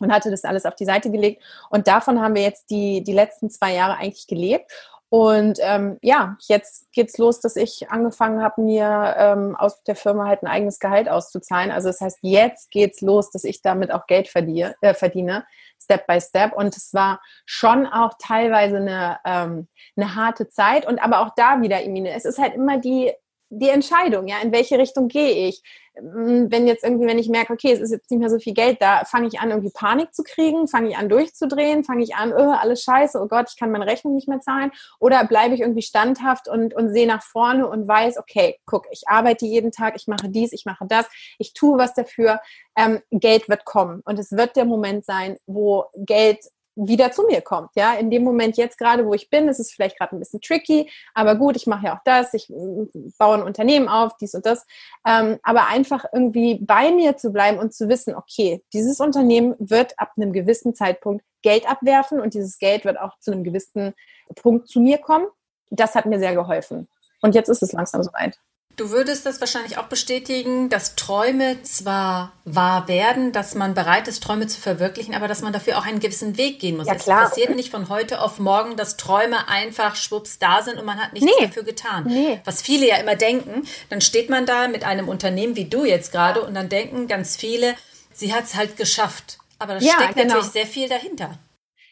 und 0.00 0.12
hatte 0.12 0.30
das 0.30 0.44
alles 0.44 0.64
auf 0.64 0.74
die 0.74 0.86
Seite 0.86 1.10
gelegt. 1.10 1.42
Und 1.70 1.86
davon 1.88 2.20
haben 2.20 2.34
wir 2.34 2.42
jetzt 2.42 2.70
die, 2.70 3.04
die 3.04 3.12
letzten 3.12 3.50
zwei 3.50 3.74
Jahre 3.74 3.98
eigentlich 3.98 4.26
gelebt. 4.26 4.72
Und 5.10 5.58
ähm, 5.62 5.98
ja, 6.02 6.36
jetzt 6.48 6.90
geht's 6.92 7.18
los, 7.18 7.38
dass 7.38 7.54
ich 7.54 7.88
angefangen 7.90 8.42
habe, 8.42 8.62
mir 8.62 9.14
ähm, 9.16 9.54
aus 9.54 9.80
der 9.84 9.94
Firma 9.94 10.26
halt 10.26 10.42
ein 10.42 10.48
eigenes 10.48 10.80
Gehalt 10.80 11.08
auszuzahlen. 11.08 11.70
Also 11.70 11.88
das 11.88 12.00
heißt, 12.00 12.18
jetzt 12.22 12.70
geht's 12.72 13.00
los, 13.00 13.30
dass 13.30 13.44
ich 13.44 13.62
damit 13.62 13.92
auch 13.92 14.08
Geld 14.08 14.26
verdiene, 14.26 14.74
äh, 14.80 14.94
verdiene 14.94 15.44
Step 15.84 16.06
by 16.06 16.20
Step. 16.20 16.52
Und 16.52 16.76
es 16.76 16.92
war 16.92 17.20
schon 17.46 17.86
auch 17.86 18.14
teilweise 18.18 18.78
eine, 18.78 19.18
ähm, 19.24 19.68
eine 19.96 20.14
harte 20.14 20.48
Zeit. 20.48 20.86
Und 20.86 20.98
aber 20.98 21.20
auch 21.20 21.30
da 21.36 21.60
wieder, 21.62 21.82
Emine, 21.82 22.12
es 22.12 22.24
ist 22.24 22.38
halt 22.38 22.54
immer 22.54 22.78
die 22.78 23.12
die 23.50 23.68
Entscheidung, 23.68 24.26
ja, 24.26 24.38
in 24.42 24.52
welche 24.52 24.78
Richtung 24.78 25.08
gehe 25.08 25.48
ich? 25.48 25.62
Mm, 26.00 26.46
wenn 26.50 26.66
jetzt 26.66 26.82
irgendwie, 26.82 27.06
wenn 27.06 27.18
ich 27.18 27.28
merke, 27.28 27.52
okay, 27.52 27.72
es 27.72 27.80
ist 27.80 27.92
jetzt 27.92 28.10
nicht 28.10 28.18
mehr 28.18 28.30
so 28.30 28.38
viel 28.38 28.54
Geld 28.54 28.82
da, 28.82 29.04
fange 29.04 29.28
ich 29.28 29.38
an, 29.38 29.50
irgendwie 29.50 29.70
Panik 29.72 30.12
zu 30.12 30.24
kriegen, 30.24 30.66
fange 30.66 30.88
ich 30.90 30.96
an, 30.96 31.08
durchzudrehen, 31.08 31.84
fange 31.84 32.02
ich 32.02 32.16
an, 32.16 32.32
oh, 32.32 32.52
alles 32.52 32.82
scheiße, 32.82 33.20
oh 33.20 33.28
Gott, 33.28 33.46
ich 33.50 33.56
kann 33.58 33.70
meine 33.70 33.86
Rechnung 33.86 34.14
nicht 34.14 34.26
mehr 34.26 34.40
zahlen, 34.40 34.72
oder 34.98 35.24
bleibe 35.24 35.54
ich 35.54 35.60
irgendwie 35.60 35.82
standhaft 35.82 36.48
und, 36.48 36.74
und 36.74 36.92
sehe 36.92 37.06
nach 37.06 37.22
vorne 37.22 37.68
und 37.68 37.86
weiß, 37.86 38.18
okay, 38.18 38.58
guck, 38.66 38.86
ich 38.90 39.02
arbeite 39.06 39.46
jeden 39.46 39.70
Tag, 39.70 39.94
ich 39.96 40.08
mache 40.08 40.28
dies, 40.28 40.52
ich 40.52 40.64
mache 40.64 40.86
das, 40.88 41.06
ich 41.38 41.52
tue 41.54 41.78
was 41.78 41.94
dafür, 41.94 42.40
ähm, 42.76 43.00
Geld 43.10 43.48
wird 43.48 43.64
kommen. 43.64 44.02
Und 44.04 44.18
es 44.18 44.32
wird 44.32 44.56
der 44.56 44.64
Moment 44.64 45.04
sein, 45.04 45.36
wo 45.46 45.84
Geld 45.94 46.40
wieder 46.76 47.12
zu 47.12 47.22
mir 47.24 47.40
kommt. 47.40 47.70
Ja, 47.74 47.94
in 47.94 48.10
dem 48.10 48.24
Moment 48.24 48.56
jetzt 48.56 48.78
gerade, 48.78 49.06
wo 49.06 49.14
ich 49.14 49.30
bin, 49.30 49.48
ist 49.48 49.60
es 49.60 49.72
vielleicht 49.72 49.98
gerade 49.98 50.16
ein 50.16 50.18
bisschen 50.18 50.40
tricky, 50.40 50.90
aber 51.14 51.36
gut, 51.36 51.56
ich 51.56 51.66
mache 51.66 51.86
ja 51.86 51.96
auch 51.96 52.02
das, 52.04 52.34
ich 52.34 52.48
mm, 52.48 52.84
baue 53.18 53.36
ein 53.36 53.42
Unternehmen 53.42 53.88
auf, 53.88 54.16
dies 54.16 54.34
und 54.34 54.44
das. 54.46 54.66
Ähm, 55.06 55.38
aber 55.42 55.68
einfach 55.68 56.04
irgendwie 56.12 56.58
bei 56.60 56.90
mir 56.90 57.16
zu 57.16 57.30
bleiben 57.30 57.58
und 57.58 57.72
zu 57.72 57.88
wissen, 57.88 58.14
okay, 58.14 58.62
dieses 58.72 59.00
Unternehmen 59.00 59.54
wird 59.58 59.98
ab 59.98 60.12
einem 60.16 60.32
gewissen 60.32 60.74
Zeitpunkt 60.74 61.24
Geld 61.42 61.68
abwerfen 61.68 62.20
und 62.20 62.34
dieses 62.34 62.58
Geld 62.58 62.84
wird 62.84 62.98
auch 62.98 63.18
zu 63.18 63.30
einem 63.30 63.44
gewissen 63.44 63.94
Punkt 64.36 64.68
zu 64.68 64.80
mir 64.80 64.98
kommen. 64.98 65.26
Das 65.70 65.94
hat 65.94 66.06
mir 66.06 66.18
sehr 66.18 66.34
geholfen. 66.34 66.88
Und 67.20 67.34
jetzt 67.34 67.48
ist 67.48 67.62
es 67.62 67.72
langsam 67.72 68.02
soweit. 68.02 68.38
Du 68.76 68.90
würdest 68.90 69.24
das 69.24 69.40
wahrscheinlich 69.40 69.78
auch 69.78 69.86
bestätigen, 69.86 70.68
dass 70.68 70.96
Träume 70.96 71.62
zwar 71.62 72.32
wahr 72.44 72.88
werden, 72.88 73.30
dass 73.30 73.54
man 73.54 73.74
bereit 73.74 74.08
ist, 74.08 74.22
Träume 74.22 74.48
zu 74.48 74.60
verwirklichen, 74.60 75.14
aber 75.14 75.28
dass 75.28 75.42
man 75.42 75.52
dafür 75.52 75.78
auch 75.78 75.86
einen 75.86 76.00
gewissen 76.00 76.36
Weg 76.36 76.58
gehen 76.58 76.76
muss. 76.76 76.88
Ja, 76.88 76.96
klar. 76.96 77.22
Es 77.22 77.30
passiert 77.30 77.54
nicht 77.54 77.70
von 77.70 77.88
heute 77.88 78.20
auf 78.20 78.40
morgen, 78.40 78.76
dass 78.76 78.96
Träume 78.96 79.48
einfach 79.48 79.94
schwupps 79.94 80.40
da 80.40 80.62
sind 80.62 80.78
und 80.78 80.84
man 80.84 81.00
hat 81.00 81.12
nichts 81.12 81.30
nee. 81.38 81.46
dafür 81.46 81.62
getan. 81.62 82.04
Nee. 82.06 82.40
Was 82.44 82.62
viele 82.62 82.88
ja 82.88 82.96
immer 82.96 83.14
denken, 83.14 83.62
dann 83.90 84.00
steht 84.00 84.28
man 84.28 84.44
da 84.44 84.66
mit 84.66 84.82
einem 84.82 85.08
Unternehmen 85.08 85.54
wie 85.54 85.66
du 85.66 85.84
jetzt 85.84 86.10
gerade 86.10 86.42
und 86.42 86.54
dann 86.54 86.68
denken 86.68 87.06
ganz 87.06 87.36
viele, 87.36 87.76
sie 88.12 88.34
hat 88.34 88.44
es 88.44 88.56
halt 88.56 88.76
geschafft. 88.76 89.38
Aber 89.60 89.74
da 89.74 89.80
ja, 89.80 89.92
steckt 89.94 90.16
genau. 90.16 90.34
natürlich 90.34 90.52
sehr 90.52 90.66
viel 90.66 90.88
dahinter. 90.88 91.38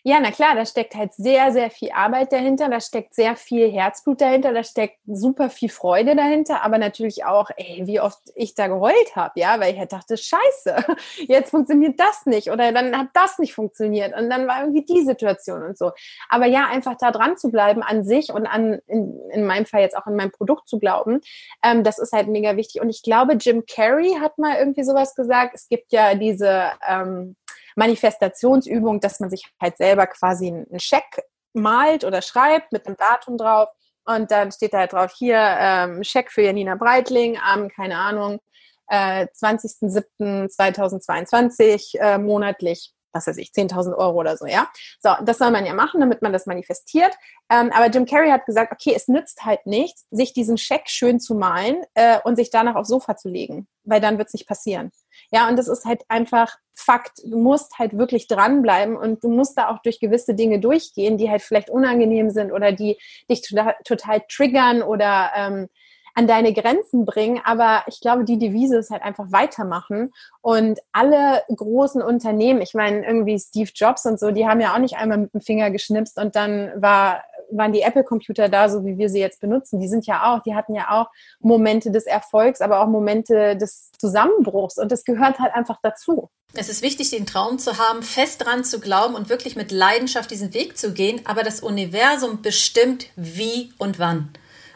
Ja, 0.04 0.18
na 0.18 0.32
klar, 0.32 0.56
da 0.56 0.66
steckt 0.66 0.96
halt 0.96 1.14
sehr, 1.14 1.52
sehr 1.52 1.70
viel 1.70 1.92
Arbeit 1.92 2.32
dahinter, 2.32 2.68
da 2.68 2.80
steckt 2.80 3.14
sehr 3.14 3.36
viel 3.36 3.70
Herzblut 3.70 4.20
dahinter, 4.20 4.52
da 4.52 4.64
steckt 4.64 4.98
super 5.06 5.48
viel 5.48 5.68
Freude 5.68 6.16
dahinter, 6.16 6.64
aber 6.64 6.78
natürlich 6.78 7.24
auch, 7.24 7.50
ey, 7.56 7.82
wie 7.86 8.00
oft 8.00 8.18
ich 8.34 8.56
da 8.56 8.66
geheult 8.66 9.14
habe, 9.14 9.38
ja, 9.38 9.60
weil 9.60 9.72
ich 9.72 9.78
halt 9.78 9.92
dachte, 9.92 10.16
scheiße, 10.16 10.84
jetzt 11.28 11.50
funktioniert 11.50 12.00
das 12.00 12.26
nicht 12.26 12.50
oder 12.50 12.72
dann 12.72 12.98
hat 12.98 13.10
das 13.14 13.38
nicht 13.38 13.54
funktioniert 13.54 14.12
und 14.18 14.28
dann 14.28 14.48
war 14.48 14.62
irgendwie 14.62 14.84
die 14.84 15.02
Situation 15.02 15.62
und 15.62 15.78
so. 15.78 15.92
Aber 16.28 16.46
ja, 16.46 16.66
einfach 16.66 16.96
da 16.98 17.12
dran 17.12 17.36
zu 17.36 17.52
bleiben 17.52 17.84
an 17.84 18.02
sich 18.02 18.32
und 18.32 18.46
an, 18.48 18.80
in, 18.88 19.20
in 19.30 19.46
meinem 19.46 19.66
Fall 19.66 19.82
jetzt 19.82 19.96
auch 19.96 20.08
in 20.08 20.16
mein 20.16 20.32
Produkt 20.32 20.68
zu 20.68 20.80
glauben, 20.80 21.20
ähm, 21.62 21.84
das 21.84 22.00
ist 22.00 22.12
halt 22.12 22.26
mega 22.26 22.56
wichtig. 22.56 22.82
Und 22.82 22.90
ich 22.90 23.04
glaube, 23.04 23.34
Jim 23.34 23.66
Carrey 23.72 24.16
hat 24.20 24.36
mal 24.38 24.56
irgendwie 24.56 24.82
sowas 24.82 25.14
gesagt, 25.14 25.54
es 25.54 25.68
gibt 25.68 25.92
ja 25.92 26.16
diese, 26.16 26.72
ähm, 26.88 27.36
Manifestationsübung, 27.76 29.00
dass 29.00 29.20
man 29.20 29.30
sich 29.30 29.46
halt 29.60 29.76
selber 29.76 30.06
quasi 30.06 30.48
einen 30.48 30.80
Scheck 30.80 31.22
malt 31.52 32.04
oder 32.04 32.22
schreibt 32.22 32.72
mit 32.72 32.86
einem 32.86 32.96
Datum 32.96 33.36
drauf 33.36 33.68
und 34.04 34.30
dann 34.30 34.52
steht 34.52 34.74
da 34.74 34.78
halt 34.78 34.92
drauf, 34.92 35.12
hier 35.16 35.38
ähm, 35.38 36.02
Scheck 36.02 36.32
für 36.32 36.42
Janina 36.42 36.74
Breitling 36.74 37.38
am, 37.38 37.68
keine 37.68 37.96
Ahnung, 37.98 38.40
äh, 38.88 39.26
20.07.2022 39.26 41.98
äh, 41.98 42.18
monatlich 42.18 42.92
was 43.12 43.26
weiß 43.26 43.36
ich, 43.38 43.50
10.000 43.50 43.96
Euro 43.96 44.18
oder 44.18 44.36
so, 44.36 44.46
ja. 44.46 44.68
So, 45.00 45.10
das 45.24 45.38
soll 45.38 45.50
man 45.50 45.66
ja 45.66 45.74
machen, 45.74 46.00
damit 46.00 46.22
man 46.22 46.32
das 46.32 46.46
manifestiert. 46.46 47.14
Ähm, 47.50 47.70
aber 47.72 47.88
Jim 47.88 48.06
Carrey 48.06 48.30
hat 48.30 48.46
gesagt, 48.46 48.72
okay, 48.72 48.94
es 48.96 49.08
nützt 49.08 49.44
halt 49.44 49.66
nichts, 49.66 50.06
sich 50.10 50.32
diesen 50.32 50.58
Scheck 50.58 50.88
schön 50.88 51.20
zu 51.20 51.34
malen 51.34 51.82
äh, 51.94 52.18
und 52.24 52.36
sich 52.36 52.50
danach 52.50 52.74
aufs 52.74 52.88
Sofa 52.88 53.16
zu 53.16 53.28
legen, 53.28 53.68
weil 53.84 54.00
dann 54.00 54.18
wird 54.18 54.28
es 54.28 54.34
nicht 54.34 54.48
passieren. 54.48 54.90
Ja, 55.30 55.48
und 55.48 55.56
das 55.58 55.68
ist 55.68 55.84
halt 55.84 56.02
einfach 56.08 56.56
Fakt. 56.74 57.18
Du 57.24 57.38
musst 57.38 57.78
halt 57.78 57.96
wirklich 57.98 58.28
dranbleiben 58.28 58.96
und 58.96 59.22
du 59.22 59.28
musst 59.28 59.58
da 59.58 59.68
auch 59.68 59.82
durch 59.82 60.00
gewisse 60.00 60.34
Dinge 60.34 60.58
durchgehen, 60.58 61.18
die 61.18 61.30
halt 61.30 61.42
vielleicht 61.42 61.68
unangenehm 61.68 62.30
sind 62.30 62.50
oder 62.50 62.72
die 62.72 62.98
dich 63.30 63.42
total, 63.42 63.74
total 63.84 64.22
triggern 64.28 64.82
oder 64.82 65.30
ähm, 65.36 65.68
an 66.14 66.26
deine 66.26 66.52
Grenzen 66.52 67.04
bringen. 67.04 67.40
Aber 67.44 67.82
ich 67.86 68.00
glaube, 68.00 68.24
die 68.24 68.38
Devise 68.38 68.78
ist 68.78 68.90
halt 68.90 69.02
einfach 69.02 69.26
weitermachen. 69.30 70.12
Und 70.40 70.80
alle 70.92 71.42
großen 71.48 72.02
Unternehmen, 72.02 72.60
ich 72.60 72.74
meine, 72.74 73.06
irgendwie 73.06 73.38
Steve 73.38 73.70
Jobs 73.74 74.04
und 74.06 74.18
so, 74.18 74.30
die 74.30 74.46
haben 74.46 74.60
ja 74.60 74.74
auch 74.74 74.78
nicht 74.78 74.96
einmal 74.96 75.18
mit 75.18 75.34
dem 75.34 75.40
Finger 75.40 75.70
geschnipst 75.70 76.18
und 76.18 76.36
dann 76.36 76.72
war, 76.76 77.22
waren 77.50 77.72
die 77.72 77.82
Apple-Computer 77.82 78.48
da, 78.48 78.68
so 78.68 78.84
wie 78.84 78.98
wir 78.98 79.08
sie 79.08 79.20
jetzt 79.20 79.40
benutzen. 79.40 79.80
Die 79.80 79.88
sind 79.88 80.06
ja 80.06 80.32
auch, 80.32 80.42
die 80.42 80.54
hatten 80.54 80.74
ja 80.74 80.90
auch 80.90 81.10
Momente 81.40 81.90
des 81.90 82.04
Erfolgs, 82.04 82.60
aber 82.60 82.80
auch 82.80 82.88
Momente 82.88 83.56
des 83.56 83.90
Zusammenbruchs. 83.98 84.78
Und 84.78 84.92
das 84.92 85.04
gehört 85.04 85.38
halt 85.38 85.54
einfach 85.54 85.78
dazu. 85.82 86.30
Es 86.54 86.68
ist 86.68 86.82
wichtig, 86.82 87.10
den 87.10 87.24
Traum 87.24 87.58
zu 87.58 87.78
haben, 87.78 88.02
fest 88.02 88.44
dran 88.44 88.62
zu 88.62 88.78
glauben 88.78 89.14
und 89.14 89.30
wirklich 89.30 89.56
mit 89.56 89.72
Leidenschaft 89.72 90.30
diesen 90.30 90.52
Weg 90.52 90.76
zu 90.76 90.92
gehen. 90.92 91.22
Aber 91.24 91.42
das 91.42 91.60
Universum 91.60 92.42
bestimmt 92.42 93.06
wie 93.16 93.72
und 93.78 93.98
wann. 93.98 94.30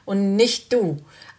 Und 0.07 0.37
nicht 0.37 0.73
du 0.73 0.97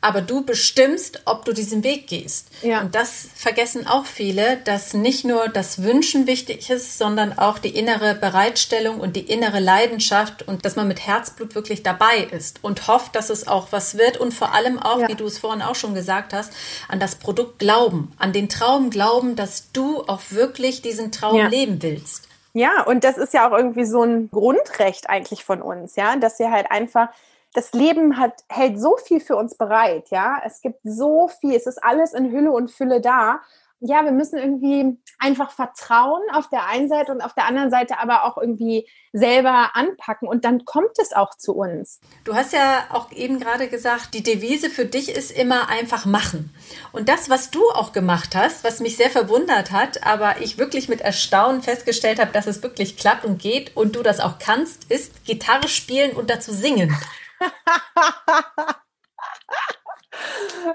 aber 0.08 0.22
du 0.22 0.46
bestimmst, 0.46 1.24
ob 1.26 1.44
du 1.44 1.52
diesen 1.52 1.84
Weg 1.84 2.08
gehst. 2.08 2.48
Ja. 2.62 2.80
Und 2.80 2.96
das 2.96 3.28
vergessen 3.36 3.86
auch 3.86 4.06
viele, 4.06 4.56
dass 4.64 4.94
nicht 4.94 5.26
nur 5.26 5.50
das 5.50 5.84
Wünschen 5.84 6.28
wichtig 6.28 6.70
ist, 6.70 6.98
sondern 6.98 7.38
auch 7.38 7.60
die 7.60 7.76
innere 7.76 8.16
Bereitstellung 8.16 9.02
und 9.02 9.18
die 9.18 9.30
innere 9.30 9.60
Leidenschaft 9.60 10.48
und 10.48 10.64
dass 10.64 10.78
man 10.78 10.88
mit 10.88 11.06
Herzblut 11.06 11.56
wirklich 11.56 11.84
dabei 11.84 12.26
ist 12.32 12.64
und 12.64 12.88
hofft, 12.88 13.18
dass 13.18 13.30
es 13.30 13.50
auch 13.50 13.68
was 13.72 13.98
wird 13.98 14.16
und 14.16 14.34
vor 14.34 14.54
allem 14.54 14.80
auch, 14.80 15.02
ja. 15.02 15.10
wie 15.10 15.16
du 15.16 15.26
es 15.26 15.40
vorhin 15.40 15.62
auch 15.62 15.76
schon 15.76 15.94
gesagt 15.94 16.34
hast, 16.34 16.54
an 16.88 17.02
das 17.02 17.16
Produkt 17.16 17.60
glauben, 17.60 18.14
an 18.18 18.32
den 18.32 18.48
Traum 18.48 18.90
glauben, 18.90 19.36
dass 19.36 19.74
du 19.74 20.04
auch 20.08 20.22
wirklich 20.30 20.82
diesen 20.82 21.12
Traum 21.12 21.36
ja. 21.36 21.48
leben 21.48 21.84
willst. 21.84 22.30
Ja, 22.54 22.84
und 22.84 23.04
das 23.04 23.18
ist 23.18 23.34
ja 23.34 23.46
auch 23.46 23.56
irgendwie 23.56 23.86
so 23.86 24.04
ein 24.04 24.32
Grundrecht 24.32 25.10
eigentlich 25.10 25.44
von 25.44 25.62
uns, 25.62 25.98
ja, 25.98 26.16
dass 26.16 26.40
wir 26.40 26.50
halt 26.50 26.72
einfach 26.72 27.10
das 27.54 27.74
Leben 27.74 28.18
hat, 28.18 28.44
hält 28.50 28.80
so 28.80 28.98
viel 28.98 29.20
für 29.20 29.36
uns 29.36 29.56
bereit, 29.56 30.10
ja. 30.10 30.42
Es 30.46 30.62
gibt 30.62 30.80
so 30.84 31.28
viel, 31.28 31.56
es 31.56 31.66
ist 31.66 31.84
alles 31.84 32.14
in 32.14 32.32
Hülle 32.32 32.52
und 32.52 32.72
Fülle 32.72 33.02
da. 33.02 33.42
Ja, 33.80 34.04
wir 34.04 34.12
müssen 34.12 34.40
irgendwie 34.40 34.98
einfach 35.20 35.52
vertrauen 35.52 36.24
auf 36.34 36.50
der 36.50 36.66
einen 36.66 36.90
Seite 36.90 37.12
und 37.12 37.22
auf 37.22 37.36
der 37.36 37.46
anderen 37.46 37.70
Seite 37.70 38.00
aber 38.00 38.24
auch 38.24 38.38
irgendwie 38.38 38.90
selber 39.14 39.76
anpacken 39.76 40.28
und 40.28 40.46
dann 40.46 40.66
kommt 40.66 40.98
es 40.98 41.14
auch 41.14 41.36
zu 41.36 41.54
uns. 41.54 42.00
Du 42.24 42.34
hast 42.34 42.54
ja 42.54 42.86
auch 42.90 43.12
eben 43.12 43.40
gerade 43.40 43.68
gesagt, 43.68 44.16
die 44.16 44.24
Devise 44.24 44.72
für 44.72 44.86
dich 44.86 45.16
ist 45.16 45.32
immer 45.32 45.70
einfach 45.70 46.06
machen. 46.06 46.52
Und 46.92 47.08
das, 47.08 47.30
was 47.30 47.52
du 47.52 47.62
auch 47.70 47.94
gemacht 47.94 48.36
hast, 48.36 48.64
was 48.64 48.80
mich 48.80 48.98
sehr 48.98 49.12
verwundert 49.12 49.72
hat, 49.72 50.04
aber 50.04 50.42
ich 50.42 50.58
wirklich 50.58 50.90
mit 50.90 51.02
Erstaunen 51.02 51.62
festgestellt 51.62 52.20
habe, 52.20 52.32
dass 52.32 52.48
es 52.48 52.64
wirklich 52.64 52.98
klappt 52.98 53.26
und 53.26 53.40
geht 53.40 53.78
und 53.78 53.96
du 53.96 54.02
das 54.02 54.20
auch 54.20 54.40
kannst, 54.40 54.90
ist 54.92 55.24
Gitarre 55.24 55.68
spielen 55.68 56.14
und 56.14 56.32
dazu 56.32 56.52
singen. 56.52 56.98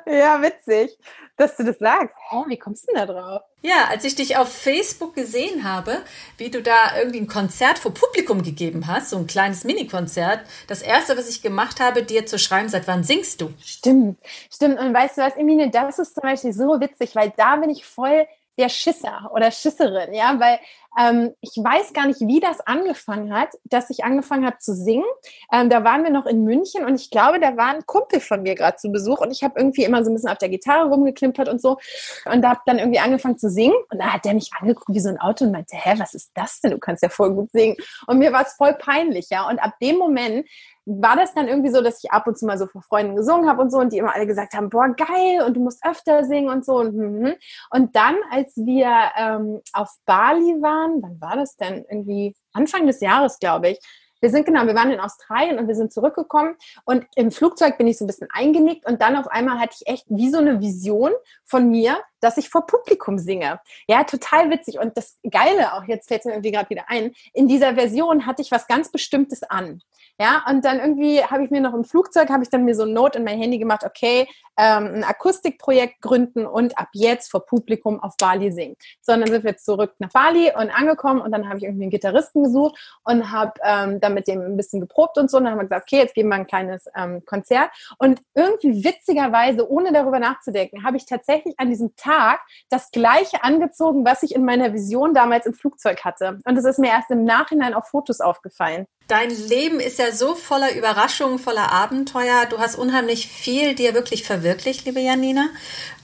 ja, 0.06 0.42
witzig, 0.42 0.96
dass 1.36 1.56
du 1.56 1.64
das 1.64 1.78
sagst. 1.78 2.16
Hä, 2.30 2.44
wie 2.46 2.58
kommst 2.58 2.88
du 2.88 2.92
denn 2.92 3.06
da 3.06 3.12
drauf? 3.12 3.42
Ja, 3.62 3.86
als 3.88 4.04
ich 4.04 4.14
dich 4.14 4.36
auf 4.36 4.52
Facebook 4.52 5.14
gesehen 5.14 5.64
habe, 5.64 6.02
wie 6.36 6.50
du 6.50 6.62
da 6.62 6.96
irgendwie 6.98 7.20
ein 7.20 7.26
Konzert 7.26 7.78
vor 7.78 7.94
Publikum 7.94 8.42
gegeben 8.42 8.86
hast, 8.86 9.10
so 9.10 9.16
ein 9.16 9.26
kleines 9.26 9.64
Mini-Konzert, 9.64 10.40
das 10.66 10.82
erste, 10.82 11.16
was 11.16 11.28
ich 11.28 11.42
gemacht 11.42 11.80
habe, 11.80 12.02
dir 12.02 12.26
zu 12.26 12.38
schreiben, 12.38 12.68
seit 12.68 12.88
wann 12.88 13.04
singst 13.04 13.40
du? 13.40 13.52
Stimmt, 13.62 14.18
stimmt. 14.52 14.78
Und 14.78 14.94
weißt 14.94 15.18
du 15.18 15.22
was, 15.22 15.36
Emine, 15.36 15.70
das 15.70 15.98
ist 15.98 16.14
zum 16.14 16.22
Beispiel 16.22 16.52
so 16.52 16.80
witzig, 16.80 17.14
weil 17.14 17.32
da 17.36 17.56
bin 17.56 17.70
ich 17.70 17.84
voll 17.84 18.26
der 18.58 18.68
Schisser 18.68 19.30
oder 19.34 19.50
Schisserin, 19.50 20.12
ja, 20.12 20.38
weil 20.38 20.60
ähm, 20.98 21.34
ich 21.40 21.56
weiß 21.56 21.92
gar 21.92 22.06
nicht, 22.06 22.20
wie 22.20 22.40
das 22.40 22.60
angefangen 22.60 23.34
hat, 23.34 23.50
dass 23.64 23.90
ich 23.90 24.04
angefangen 24.04 24.44
habe 24.44 24.58
zu 24.58 24.74
singen. 24.74 25.04
Ähm, 25.52 25.70
da 25.70 25.84
waren 25.84 26.04
wir 26.04 26.10
noch 26.10 26.26
in 26.26 26.44
München 26.44 26.84
und 26.84 26.94
ich 26.94 27.10
glaube, 27.10 27.40
da 27.40 27.56
war 27.56 27.68
ein 27.68 27.86
Kumpel 27.86 28.20
von 28.20 28.42
mir 28.42 28.54
gerade 28.54 28.76
zu 28.76 28.90
Besuch 28.90 29.20
und 29.20 29.30
ich 29.30 29.42
habe 29.42 29.58
irgendwie 29.58 29.84
immer 29.84 30.04
so 30.04 30.10
ein 30.10 30.14
bisschen 30.14 30.30
auf 30.30 30.38
der 30.38 30.48
Gitarre 30.48 30.88
rumgeklimpert 30.88 31.48
und 31.48 31.60
so 31.60 31.78
und 32.26 32.42
da 32.42 32.50
habe 32.50 32.60
dann 32.66 32.78
irgendwie 32.78 33.00
angefangen 33.00 33.38
zu 33.38 33.50
singen 33.50 33.76
und 33.90 33.98
da 33.98 34.12
hat 34.12 34.24
der 34.24 34.34
mich 34.34 34.50
angeguckt 34.58 34.88
wie 34.94 35.00
so 35.00 35.08
ein 35.08 35.18
Auto 35.18 35.44
und 35.44 35.52
meinte, 35.52 35.76
hä, 35.76 35.94
was 35.98 36.14
ist 36.14 36.30
das 36.34 36.60
denn? 36.60 36.72
Du 36.72 36.78
kannst 36.78 37.02
ja 37.02 37.08
voll 37.08 37.32
gut 37.34 37.50
singen. 37.52 37.76
Und 38.06 38.18
mir 38.18 38.32
war 38.32 38.42
es 38.42 38.54
voll 38.54 38.74
peinlich, 38.74 39.28
ja. 39.30 39.48
Und 39.48 39.58
ab 39.58 39.74
dem 39.80 39.96
Moment 39.96 40.46
war 40.84 41.16
das 41.16 41.32
dann 41.32 41.46
irgendwie 41.46 41.70
so, 41.70 41.80
dass 41.80 42.02
ich 42.02 42.10
ab 42.10 42.26
und 42.26 42.36
zu 42.36 42.44
mal 42.44 42.58
so 42.58 42.66
vor 42.66 42.82
Freunden 42.82 43.14
gesungen 43.14 43.48
habe 43.48 43.62
und 43.62 43.70
so 43.70 43.78
und 43.78 43.92
die 43.92 43.98
immer 43.98 44.14
alle 44.14 44.26
gesagt 44.26 44.54
haben, 44.54 44.68
boah, 44.68 44.88
geil 44.88 45.42
und 45.46 45.54
du 45.54 45.60
musst 45.60 45.84
öfter 45.86 46.24
singen 46.24 46.48
und 46.48 46.64
so. 46.64 46.76
Und, 46.78 46.92
hm, 46.92 47.24
hm. 47.24 47.34
und 47.70 47.94
dann, 47.94 48.16
als 48.30 48.56
wir 48.56 48.90
ähm, 49.16 49.60
auf 49.72 49.90
Bali 50.06 50.60
waren, 50.60 50.81
wann 51.00 51.20
war 51.20 51.36
das 51.36 51.56
denn? 51.56 51.84
Irgendwie 51.88 52.34
Anfang 52.52 52.86
des 52.86 53.00
Jahres, 53.00 53.38
glaube 53.38 53.70
ich, 53.70 53.78
wir 54.22 54.30
sind 54.30 54.46
genau, 54.46 54.66
wir 54.66 54.74
waren 54.74 54.92
in 54.92 55.00
Australien 55.00 55.58
und 55.58 55.66
wir 55.66 55.74
sind 55.74 55.92
zurückgekommen 55.92 56.54
und 56.84 57.04
im 57.16 57.32
Flugzeug 57.32 57.76
bin 57.76 57.88
ich 57.88 57.98
so 57.98 58.04
ein 58.04 58.06
bisschen 58.06 58.28
eingenickt 58.32 58.86
und 58.86 59.02
dann 59.02 59.16
auf 59.16 59.26
einmal 59.26 59.58
hatte 59.58 59.76
ich 59.80 59.86
echt 59.88 60.06
wie 60.08 60.30
so 60.30 60.38
eine 60.38 60.60
Vision 60.60 61.10
von 61.44 61.68
mir, 61.68 61.98
dass 62.22 62.36
ich 62.36 62.48
vor 62.48 62.66
Publikum 62.66 63.18
singe. 63.18 63.60
Ja, 63.88 64.04
total 64.04 64.50
witzig 64.50 64.78
und 64.78 64.96
das 64.96 65.18
Geile 65.28 65.74
auch, 65.74 65.84
jetzt 65.84 66.08
fällt 66.08 66.20
es 66.20 66.24
mir 66.26 66.32
irgendwie 66.32 66.52
gerade 66.52 66.70
wieder 66.70 66.84
ein, 66.88 67.12
in 67.32 67.48
dieser 67.48 67.74
Version 67.74 68.26
hatte 68.26 68.42
ich 68.42 68.50
was 68.50 68.66
ganz 68.66 68.90
Bestimmtes 68.90 69.42
an. 69.42 69.82
Ja, 70.20 70.44
und 70.48 70.64
dann 70.64 70.78
irgendwie 70.78 71.24
habe 71.24 71.44
ich 71.44 71.50
mir 71.50 71.60
noch 71.60 71.74
im 71.74 71.84
Flugzeug, 71.84 72.28
habe 72.28 72.42
ich 72.42 72.50
dann 72.50 72.64
mir 72.64 72.74
so 72.74 72.84
ein 72.84 72.92
Note 72.92 73.18
in 73.18 73.24
mein 73.24 73.40
Handy 73.40 73.58
gemacht, 73.58 73.82
okay, 73.84 74.28
ähm, 74.58 74.92
ein 74.94 75.04
Akustikprojekt 75.04 76.00
gründen 76.02 76.46
und 76.46 76.78
ab 76.78 76.88
jetzt 76.92 77.30
vor 77.30 77.46
Publikum 77.46 78.00
auf 78.00 78.16
Bali 78.18 78.52
singen. 78.52 78.76
So, 79.00 79.12
und 79.14 79.20
dann 79.20 79.30
sind 79.30 79.42
wir 79.42 79.52
jetzt 79.52 79.64
zurück 79.64 79.94
nach 79.98 80.10
Bali 80.10 80.52
und 80.54 80.70
angekommen 80.70 81.20
und 81.20 81.32
dann 81.32 81.48
habe 81.48 81.58
ich 81.58 81.64
irgendwie 81.64 81.84
einen 81.84 81.90
Gitarristen 81.90 82.44
gesucht 82.44 82.78
und 83.04 83.32
habe 83.32 83.52
ähm, 83.64 84.00
dann 84.00 84.14
mit 84.14 84.28
dem 84.28 84.42
ein 84.42 84.56
bisschen 84.56 84.80
geprobt 84.80 85.16
und 85.18 85.30
so. 85.30 85.38
Und 85.38 85.44
dann 85.44 85.52
haben 85.52 85.60
wir 85.60 85.64
gesagt, 85.64 85.86
okay, 85.88 86.02
jetzt 86.02 86.14
geben 86.14 86.28
wir 86.28 86.36
ein 86.36 86.46
kleines 86.46 86.84
ähm, 86.94 87.24
Konzert. 87.24 87.70
Und 87.98 88.20
irgendwie 88.34 88.84
witzigerweise, 88.84 89.68
ohne 89.68 89.92
darüber 89.92 90.18
nachzudenken, 90.18 90.84
habe 90.84 90.98
ich 90.98 91.06
tatsächlich 91.06 91.58
an 91.58 91.70
diesem 91.70 91.96
Tag 91.96 92.11
Tag 92.12 92.40
das 92.68 92.90
gleiche 92.90 93.42
angezogen, 93.42 94.04
was 94.04 94.22
ich 94.22 94.34
in 94.34 94.44
meiner 94.44 94.72
Vision 94.72 95.14
damals 95.14 95.46
im 95.46 95.54
Flugzeug 95.54 96.04
hatte. 96.04 96.38
Und 96.44 96.56
es 96.56 96.64
ist 96.64 96.78
mir 96.78 96.88
erst 96.88 97.10
im 97.10 97.24
Nachhinein 97.24 97.74
auf 97.74 97.88
Fotos 97.88 98.20
aufgefallen. 98.20 98.86
Dein 99.08 99.30
Leben 99.30 99.80
ist 99.80 99.98
ja 99.98 100.12
so 100.12 100.34
voller 100.34 100.74
Überraschungen, 100.74 101.38
voller 101.38 101.72
Abenteuer. 101.72 102.46
Du 102.48 102.58
hast 102.58 102.76
unheimlich 102.76 103.26
viel 103.28 103.74
dir 103.74 103.94
wirklich 103.94 104.24
verwirklicht, 104.24 104.86
liebe 104.86 105.00
Janina. 105.00 105.48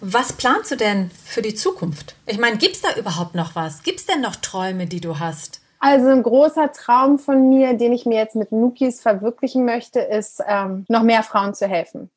Was 0.01 0.33
planst 0.33 0.71
du 0.71 0.77
denn 0.77 1.11
für 1.25 1.43
die 1.43 1.55
Zukunft? 1.55 2.17
Ich 2.27 2.39
meine, 2.39 2.59
gibt 2.59 2.77
es 2.77 2.83
da 2.83 2.99
überhaupt 2.99 3.35
noch 3.35 3.55
was? 3.55 3.83
Gibt 3.83 4.01
es 4.01 4.07
denn 4.07 4.21
noch 4.21 4.37
Träume, 4.37 4.87
die 4.87 5.01
du 5.01 5.19
hast? 5.19 5.61
Also 5.81 6.09
ein 6.09 6.23
großer 6.25 6.73
Traum 6.73 7.19
von 7.19 7.49
mir, 7.49 7.75
den 7.75 7.93
ich 7.93 8.05
mir 8.05 8.19
jetzt 8.19 8.35
mit 8.35 8.51
Nukis 8.51 9.01
verwirklichen 9.01 9.65
möchte, 9.65 10.01
ist, 10.01 10.43
ähm, 10.47 10.85
noch 10.89 11.03
mehr 11.03 11.23
Frauen 11.23 11.55
zu 11.55 11.69
helfen. 11.69 12.11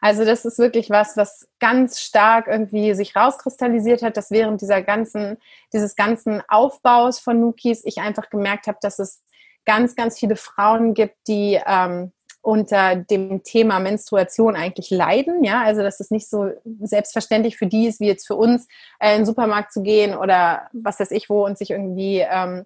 Also 0.00 0.24
das 0.24 0.44
ist 0.44 0.58
wirklich 0.58 0.90
was, 0.90 1.16
was 1.16 1.48
ganz 1.58 2.00
stark 2.00 2.46
irgendwie 2.46 2.94
sich 2.94 3.16
rauskristallisiert 3.16 4.02
hat, 4.02 4.16
dass 4.16 4.30
während 4.30 4.60
dieser 4.60 4.82
ganzen, 4.82 5.38
dieses 5.72 5.96
ganzen 5.96 6.42
Aufbaus 6.48 7.18
von 7.18 7.40
Nukis 7.40 7.84
ich 7.84 7.98
einfach 7.98 8.30
gemerkt 8.30 8.66
habe, 8.66 8.78
dass 8.80 8.98
es 8.98 9.22
ganz, 9.64 9.94
ganz 9.94 10.18
viele 10.18 10.36
Frauen 10.36 10.94
gibt, 10.94 11.16
die 11.28 11.60
ähm, 11.66 12.12
unter 12.40 12.96
dem 12.96 13.42
Thema 13.42 13.78
Menstruation 13.80 14.56
eigentlich 14.56 14.90
leiden. 14.90 15.44
Ja, 15.44 15.62
also 15.62 15.82
dass 15.82 16.00
es 16.00 16.10
nicht 16.10 16.30
so 16.30 16.50
selbstverständlich 16.80 17.58
für 17.58 17.66
die 17.66 17.86
ist, 17.86 18.00
wie 18.00 18.06
jetzt 18.06 18.26
für 18.26 18.36
uns, 18.36 18.66
äh, 19.00 19.12
in 19.12 19.18
den 19.18 19.26
Supermarkt 19.26 19.72
zu 19.72 19.82
gehen 19.82 20.16
oder 20.16 20.68
was 20.72 20.98
weiß 21.00 21.10
ich 21.10 21.28
wo 21.28 21.44
und 21.44 21.58
sich 21.58 21.70
irgendwie 21.70 22.20
ähm, 22.20 22.64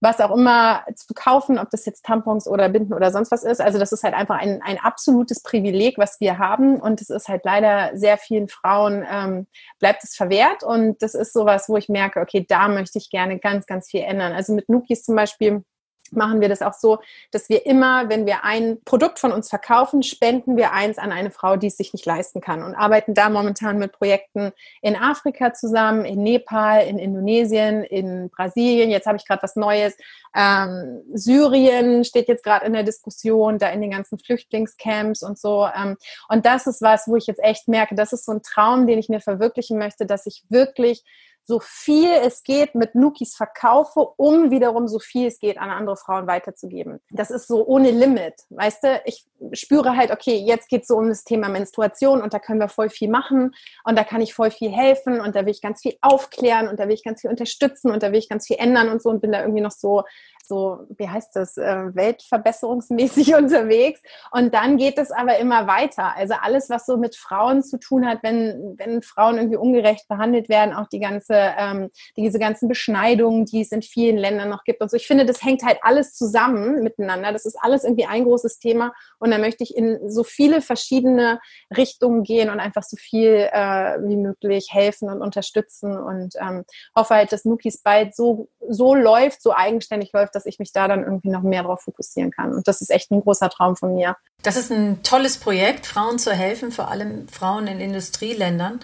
was 0.00 0.20
auch 0.20 0.34
immer 0.34 0.84
zu 0.94 1.12
kaufen, 1.14 1.58
ob 1.58 1.70
das 1.70 1.84
jetzt 1.84 2.04
Tampons 2.04 2.48
oder 2.48 2.70
Binden 2.70 2.94
oder 2.94 3.10
sonst 3.10 3.30
was 3.30 3.44
ist. 3.44 3.60
Also 3.60 3.78
das 3.78 3.92
ist 3.92 4.02
halt 4.02 4.14
einfach 4.14 4.38
ein, 4.38 4.62
ein 4.62 4.78
absolutes 4.78 5.42
Privileg, 5.42 5.98
was 5.98 6.20
wir 6.20 6.38
haben. 6.38 6.80
Und 6.80 7.02
es 7.02 7.10
ist 7.10 7.28
halt 7.28 7.44
leider 7.44 7.96
sehr 7.96 8.16
vielen 8.16 8.48
Frauen 8.48 9.04
ähm, 9.10 9.46
bleibt 9.78 10.02
es 10.02 10.16
verwehrt. 10.16 10.62
Und 10.62 11.02
das 11.02 11.14
ist 11.14 11.34
sowas, 11.34 11.68
wo 11.68 11.76
ich 11.76 11.88
merke, 11.88 12.20
okay, 12.20 12.46
da 12.48 12.68
möchte 12.68 12.98
ich 12.98 13.10
gerne 13.10 13.38
ganz, 13.38 13.66
ganz 13.66 13.88
viel 13.90 14.00
ändern. 14.00 14.32
Also 14.32 14.54
mit 14.54 14.68
Nukis 14.70 15.02
zum 15.04 15.16
Beispiel 15.16 15.64
machen 16.10 16.40
wir 16.40 16.48
das 16.48 16.62
auch 16.62 16.74
so, 16.74 16.98
dass 17.30 17.48
wir 17.48 17.66
immer, 17.66 18.08
wenn 18.08 18.26
wir 18.26 18.44
ein 18.44 18.78
Produkt 18.84 19.18
von 19.18 19.32
uns 19.32 19.48
verkaufen, 19.48 20.02
spenden 20.02 20.56
wir 20.56 20.72
eins 20.72 20.98
an 20.98 21.12
eine 21.12 21.30
Frau, 21.30 21.56
die 21.56 21.68
es 21.68 21.76
sich 21.76 21.92
nicht 21.92 22.06
leisten 22.06 22.40
kann 22.40 22.62
und 22.62 22.74
arbeiten 22.74 23.14
da 23.14 23.28
momentan 23.28 23.78
mit 23.78 23.92
Projekten 23.92 24.52
in 24.82 24.96
Afrika 24.96 25.52
zusammen, 25.52 26.04
in 26.04 26.22
Nepal, 26.22 26.86
in 26.86 26.98
Indonesien, 26.98 27.84
in 27.84 28.30
Brasilien. 28.30 28.90
Jetzt 28.90 29.06
habe 29.06 29.16
ich 29.16 29.26
gerade 29.26 29.42
was 29.42 29.56
Neues. 29.56 29.96
Ähm, 30.34 31.02
Syrien 31.12 32.04
steht 32.04 32.28
jetzt 32.28 32.44
gerade 32.44 32.66
in 32.66 32.72
der 32.72 32.84
Diskussion, 32.84 33.58
da 33.58 33.68
in 33.68 33.80
den 33.80 33.90
ganzen 33.90 34.18
Flüchtlingscamps 34.18 35.22
und 35.22 35.38
so. 35.38 35.68
Ähm, 35.74 35.96
und 36.28 36.46
das 36.46 36.66
ist 36.66 36.82
was, 36.82 37.08
wo 37.08 37.16
ich 37.16 37.26
jetzt 37.26 37.42
echt 37.42 37.68
merke, 37.68 37.94
das 37.94 38.12
ist 38.12 38.24
so 38.24 38.32
ein 38.32 38.42
Traum, 38.42 38.86
den 38.86 38.98
ich 38.98 39.08
mir 39.08 39.20
verwirklichen 39.20 39.78
möchte, 39.78 40.06
dass 40.06 40.26
ich 40.26 40.44
wirklich 40.48 41.04
so 41.44 41.60
viel 41.60 42.10
es 42.24 42.42
geht 42.42 42.74
mit 42.74 42.94
Nukis 42.94 43.34
verkaufe, 43.34 44.00
um 44.16 44.50
wiederum 44.50 44.88
so 44.88 44.98
viel 44.98 45.26
es 45.26 45.38
geht 45.38 45.58
an 45.58 45.70
andere 45.70 45.96
Frauen 45.96 46.26
weiterzugeben. 46.26 47.00
Das 47.10 47.30
ist 47.30 47.48
so 47.48 47.66
ohne 47.66 47.90
Limit. 47.90 48.34
Weißt 48.50 48.84
du, 48.84 49.02
ich 49.04 49.26
spüre 49.52 49.96
halt, 49.96 50.10
okay, 50.10 50.36
jetzt 50.36 50.68
geht 50.68 50.82
es 50.82 50.88
so 50.88 50.96
um 50.96 51.08
das 51.08 51.24
Thema 51.24 51.48
Menstruation 51.48 52.22
und 52.22 52.34
da 52.34 52.38
können 52.38 52.60
wir 52.60 52.68
voll 52.68 52.90
viel 52.90 53.10
machen 53.10 53.54
und 53.84 53.98
da 53.98 54.04
kann 54.04 54.20
ich 54.20 54.34
voll 54.34 54.50
viel 54.50 54.70
helfen 54.70 55.20
und 55.20 55.34
da 55.34 55.44
will 55.44 55.52
ich 55.52 55.62
ganz 55.62 55.82
viel 55.82 55.96
aufklären 56.00 56.68
und 56.68 56.78
da 56.78 56.86
will 56.86 56.94
ich 56.94 57.04
ganz 57.04 57.20
viel 57.20 57.30
unterstützen 57.30 57.90
und 57.90 58.02
da 58.02 58.12
will 58.12 58.18
ich 58.18 58.28
ganz 58.28 58.46
viel 58.46 58.56
ändern 58.58 58.88
und 58.88 59.02
so 59.02 59.10
und 59.10 59.20
bin 59.20 59.32
da 59.32 59.40
irgendwie 59.40 59.62
noch 59.62 59.70
so 59.70 60.04
so, 60.50 60.80
wie 60.98 61.08
heißt 61.08 61.36
das, 61.36 61.56
äh, 61.56 61.94
weltverbesserungsmäßig 61.94 63.34
unterwegs. 63.36 64.02
Und 64.32 64.52
dann 64.52 64.76
geht 64.76 64.98
es 64.98 65.12
aber 65.12 65.38
immer 65.38 65.68
weiter. 65.68 66.16
Also 66.16 66.34
alles, 66.42 66.68
was 66.68 66.86
so 66.86 66.96
mit 66.96 67.14
Frauen 67.14 67.62
zu 67.62 67.78
tun 67.78 68.04
hat, 68.06 68.18
wenn, 68.22 68.74
wenn 68.76 69.00
Frauen 69.00 69.36
irgendwie 69.36 69.56
ungerecht 69.56 70.08
behandelt 70.08 70.48
werden, 70.48 70.74
auch 70.74 70.88
die 70.88 70.98
ganze, 70.98 71.34
ähm, 71.34 71.90
diese 72.16 72.40
ganzen 72.40 72.68
Beschneidungen, 72.68 73.44
die 73.46 73.60
es 73.60 73.70
in 73.70 73.82
vielen 73.82 74.18
Ländern 74.18 74.48
noch 74.48 74.64
gibt 74.64 74.80
und 74.82 74.90
so. 74.90 74.96
Ich 74.96 75.06
finde, 75.06 75.24
das 75.24 75.42
hängt 75.44 75.62
halt 75.62 75.78
alles 75.82 76.14
zusammen 76.14 76.82
miteinander. 76.82 77.32
Das 77.32 77.46
ist 77.46 77.56
alles 77.60 77.84
irgendwie 77.84 78.06
ein 78.06 78.24
großes 78.24 78.58
Thema. 78.58 78.92
Und 79.20 79.30
da 79.30 79.38
möchte 79.38 79.62
ich 79.62 79.76
in 79.76 80.10
so 80.10 80.24
viele 80.24 80.62
verschiedene 80.62 81.38
Richtungen 81.76 82.24
gehen 82.24 82.50
und 82.50 82.58
einfach 82.58 82.82
so 82.82 82.96
viel 82.96 83.48
äh, 83.52 83.98
wie 84.02 84.16
möglich 84.16 84.68
helfen 84.72 85.08
und 85.08 85.22
unterstützen 85.22 85.96
und 85.96 86.34
ähm, 86.40 86.64
hoffe 86.96 87.14
halt, 87.14 87.30
dass 87.30 87.44
Nukis 87.44 87.80
bald 87.82 88.16
so, 88.16 88.48
so 88.68 88.96
läuft, 88.96 89.42
so 89.42 89.54
eigenständig 89.54 90.12
läuft, 90.12 90.34
dass 90.40 90.46
ich 90.46 90.58
mich 90.58 90.72
da 90.72 90.88
dann 90.88 91.04
irgendwie 91.04 91.28
noch 91.28 91.42
mehr 91.42 91.62
darauf 91.62 91.82
fokussieren 91.82 92.30
kann. 92.30 92.54
Und 92.54 92.66
das 92.66 92.80
ist 92.80 92.90
echt 92.90 93.10
ein 93.10 93.20
großer 93.20 93.50
Traum 93.50 93.76
von 93.76 93.94
mir. 93.94 94.16
Das 94.42 94.56
ist 94.56 94.72
ein 94.72 95.02
tolles 95.02 95.36
Projekt, 95.36 95.86
Frauen 95.86 96.18
zu 96.18 96.32
helfen, 96.32 96.72
vor 96.72 96.88
allem 96.88 97.28
Frauen 97.28 97.66
in 97.66 97.80
Industrieländern. 97.80 98.80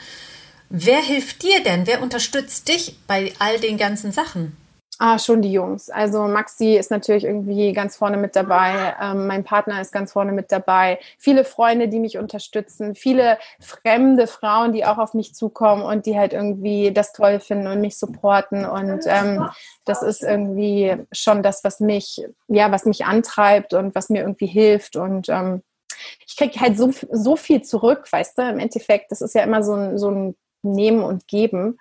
Wer 0.69 1.01
hilft 1.01 1.42
dir 1.42 1.62
denn? 1.62 1.87
Wer 1.87 2.03
unterstützt 2.03 2.69
dich 2.69 2.99
bei 3.07 3.33
all 3.38 3.59
den 3.59 3.79
ganzen 3.79 4.12
Sachen? 4.12 4.57
Ah, 4.99 5.19
schon 5.19 5.43
die 5.43 5.53
Jungs. 5.53 5.91
Also 5.91 6.23
Maxi 6.23 6.75
ist 6.77 6.91
natürlich 6.91 7.25
irgendwie 7.25 7.75
ganz 7.75 7.97
vorne 7.97 8.17
mit 8.17 8.35
dabei. 8.35 8.95
Ähm, 8.99 9.27
mein 9.27 9.45
Partner 9.45 9.79
ist 9.83 9.93
ganz 9.93 10.13
vorne 10.13 10.33
mit 10.33 10.51
dabei. 10.51 10.99
Viele 11.19 11.45
Freunde, 11.45 11.89
die 11.89 12.01
mich 12.01 12.17
unterstützen. 12.17 12.95
Viele 12.95 13.37
fremde 13.61 14.27
Frauen, 14.27 14.73
die 14.73 14.87
auch 14.87 14.97
auf 14.97 15.13
mich 15.13 15.35
zukommen 15.35 15.83
und 15.83 16.07
die 16.07 16.19
halt 16.19 16.33
irgendwie 16.33 16.93
das 16.93 17.13
toll 17.13 17.41
finden 17.41 17.67
und 17.67 17.83
mich 17.83 17.99
supporten. 17.99 18.65
Und 18.65 19.05
ähm, 19.07 19.47
das 19.85 20.03
ist 20.03 20.23
irgendwie 20.23 20.97
schon 21.13 21.43
das, 21.43 21.63
was 21.63 21.79
mich, 21.79 22.25
ja, 22.49 22.73
was 22.73 22.87
mich 22.87 23.05
antreibt 23.05 23.75
und 23.75 23.95
was 23.95 24.09
mir 24.09 24.23
irgendwie 24.23 24.47
hilft. 24.47 24.97
Und 24.97 25.29
ähm, 25.29 25.63
ich 26.27 26.39
kriege 26.39 26.59
halt 26.59 26.79
so, 26.79 26.91
so 27.13 27.37
viel 27.37 27.61
zurück, 27.61 28.11
weißt 28.11 28.39
du, 28.39 28.49
im 28.49 28.59
Endeffekt. 28.59 29.11
Das 29.11 29.21
ist 29.21 29.35
ja 29.35 29.43
immer 29.43 29.63
so 29.63 29.75
ein, 29.75 29.99
so 29.99 30.11
ein 30.11 30.37
Nehmen 30.63 31.03
und 31.03 31.29
Geben. 31.29 31.79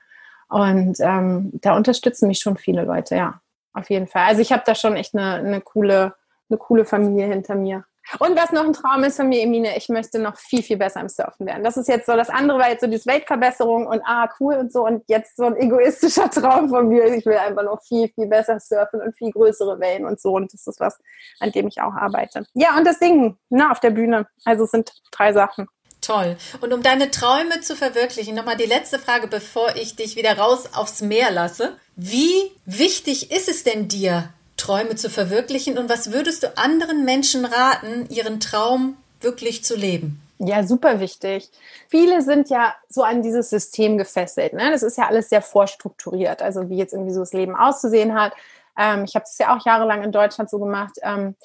Und 0.49 0.97
ähm, 0.99 1.51
da 1.53 1.75
unterstützen 1.75 2.27
mich 2.27 2.39
schon 2.39 2.58
viele 2.58 2.84
Leute, 2.84 3.15
ja, 3.15 3.41
auf 3.73 3.89
jeden 3.89 4.08
Fall. 4.08 4.25
Also 4.25 4.41
ich 4.41 4.51
habe 4.51 4.63
da 4.65 4.75
schon 4.75 4.95
echt 4.95 5.15
eine, 5.15 5.36
eine, 5.36 5.62
coole, 5.62 6.15
eine 6.49 6.58
coole 6.58 6.86
Familie 6.86 7.27
hinter 7.27 7.55
mir. 7.55 7.86
Und 8.19 8.38
was 8.38 8.51
noch 8.51 8.63
ein 8.63 8.73
Traum 8.73 9.03
ist 9.03 9.17
von 9.17 9.27
mir, 9.27 9.41
Emine, 9.41 9.75
ich 9.75 9.89
möchte 9.89 10.19
noch 10.19 10.38
viel, 10.38 10.62
viel 10.62 10.77
besser 10.77 11.01
im 11.01 11.10
Surfen 11.10 11.47
werden. 11.47 11.63
Das 11.63 11.75
ist 11.75 11.88
jetzt 11.88 12.05
so, 12.05 12.15
das 12.15 12.29
andere 12.29 12.60
war 12.60 12.69
jetzt 12.69 12.81
so 12.81 12.88
diese 12.88 13.08
Weltverbesserung 13.08 13.88
und 13.88 14.01
ah, 14.05 14.29
cool 14.39 14.55
und 14.55 14.71
so. 14.71 14.86
Und 14.86 15.03
jetzt 15.08 15.36
so 15.36 15.45
ein 15.45 15.55
egoistischer 15.55 16.29
Traum 16.31 16.69
von 16.69 16.88
mir. 16.88 17.05
Ich 17.05 17.25
will 17.25 17.38
einfach 17.38 17.63
noch 17.63 17.81
viel, 17.81 18.10
viel 18.10 18.27
besser 18.27 18.60
surfen 18.60 19.01
und 19.01 19.17
viel 19.17 19.31
größere 19.31 19.79
Wellen 19.79 20.05
und 20.05 20.21
so. 20.21 20.34
Und 20.34 20.53
das 20.53 20.67
ist 20.67 20.79
was, 20.79 20.99
an 21.39 21.51
dem 21.51 21.67
ich 21.67 21.81
auch 21.81 21.93
arbeite. 21.93 22.45
Ja, 22.53 22.77
und 22.77 22.86
das 22.86 22.99
Singen, 22.99 23.39
na, 23.49 23.71
auf 23.71 23.79
der 23.79 23.91
Bühne. 23.91 24.27
Also 24.45 24.65
es 24.65 24.71
sind 24.71 24.93
drei 25.12 25.34
Sachen. 25.34 25.67
Toll. 26.05 26.37
Und 26.61 26.71
um 26.71 26.83
deine 26.83 27.09
Träume 27.09 27.61
zu 27.61 27.75
verwirklichen, 27.75 28.35
nochmal 28.35 28.57
die 28.57 28.65
letzte 28.65 28.99
Frage, 28.99 29.27
bevor 29.27 29.75
ich 29.75 29.95
dich 29.95 30.15
wieder 30.15 30.37
raus 30.37 30.69
aufs 30.75 31.01
Meer 31.01 31.31
lasse. 31.31 31.77
Wie 31.95 32.51
wichtig 32.65 33.31
ist 33.31 33.49
es 33.49 33.63
denn 33.63 33.87
dir, 33.87 34.29
Träume 34.55 34.95
zu 34.95 35.09
verwirklichen 35.09 35.79
und 35.79 35.89
was 35.89 36.11
würdest 36.11 36.43
du 36.43 36.57
anderen 36.57 37.05
Menschen 37.05 37.43
raten, 37.43 38.07
ihren 38.09 38.39
Traum 38.39 38.97
wirklich 39.19 39.63
zu 39.63 39.75
leben? 39.75 40.21
Ja, 40.37 40.63
super 40.63 40.99
wichtig. 40.99 41.49
Viele 41.89 42.21
sind 42.21 42.49
ja 42.49 42.75
so 42.87 43.01
an 43.01 43.23
dieses 43.23 43.49
System 43.49 43.97
gefesselt. 43.97 44.53
Ne? 44.53 44.69
Das 44.69 44.83
ist 44.83 44.97
ja 44.99 45.07
alles 45.07 45.29
sehr 45.29 45.41
vorstrukturiert, 45.41 46.43
also 46.43 46.69
wie 46.69 46.77
jetzt 46.77 46.93
irgendwie 46.93 47.13
so 47.13 47.21
das 47.21 47.33
Leben 47.33 47.55
auszusehen 47.55 48.13
hat. 48.13 48.33
Ähm, 48.77 49.05
ich 49.05 49.15
habe 49.15 49.25
es 49.25 49.37
ja 49.39 49.55
auch 49.55 49.65
jahrelang 49.65 50.03
in 50.03 50.11
Deutschland 50.11 50.51
so 50.51 50.59
gemacht. 50.59 50.97
Ähm, 51.01 51.35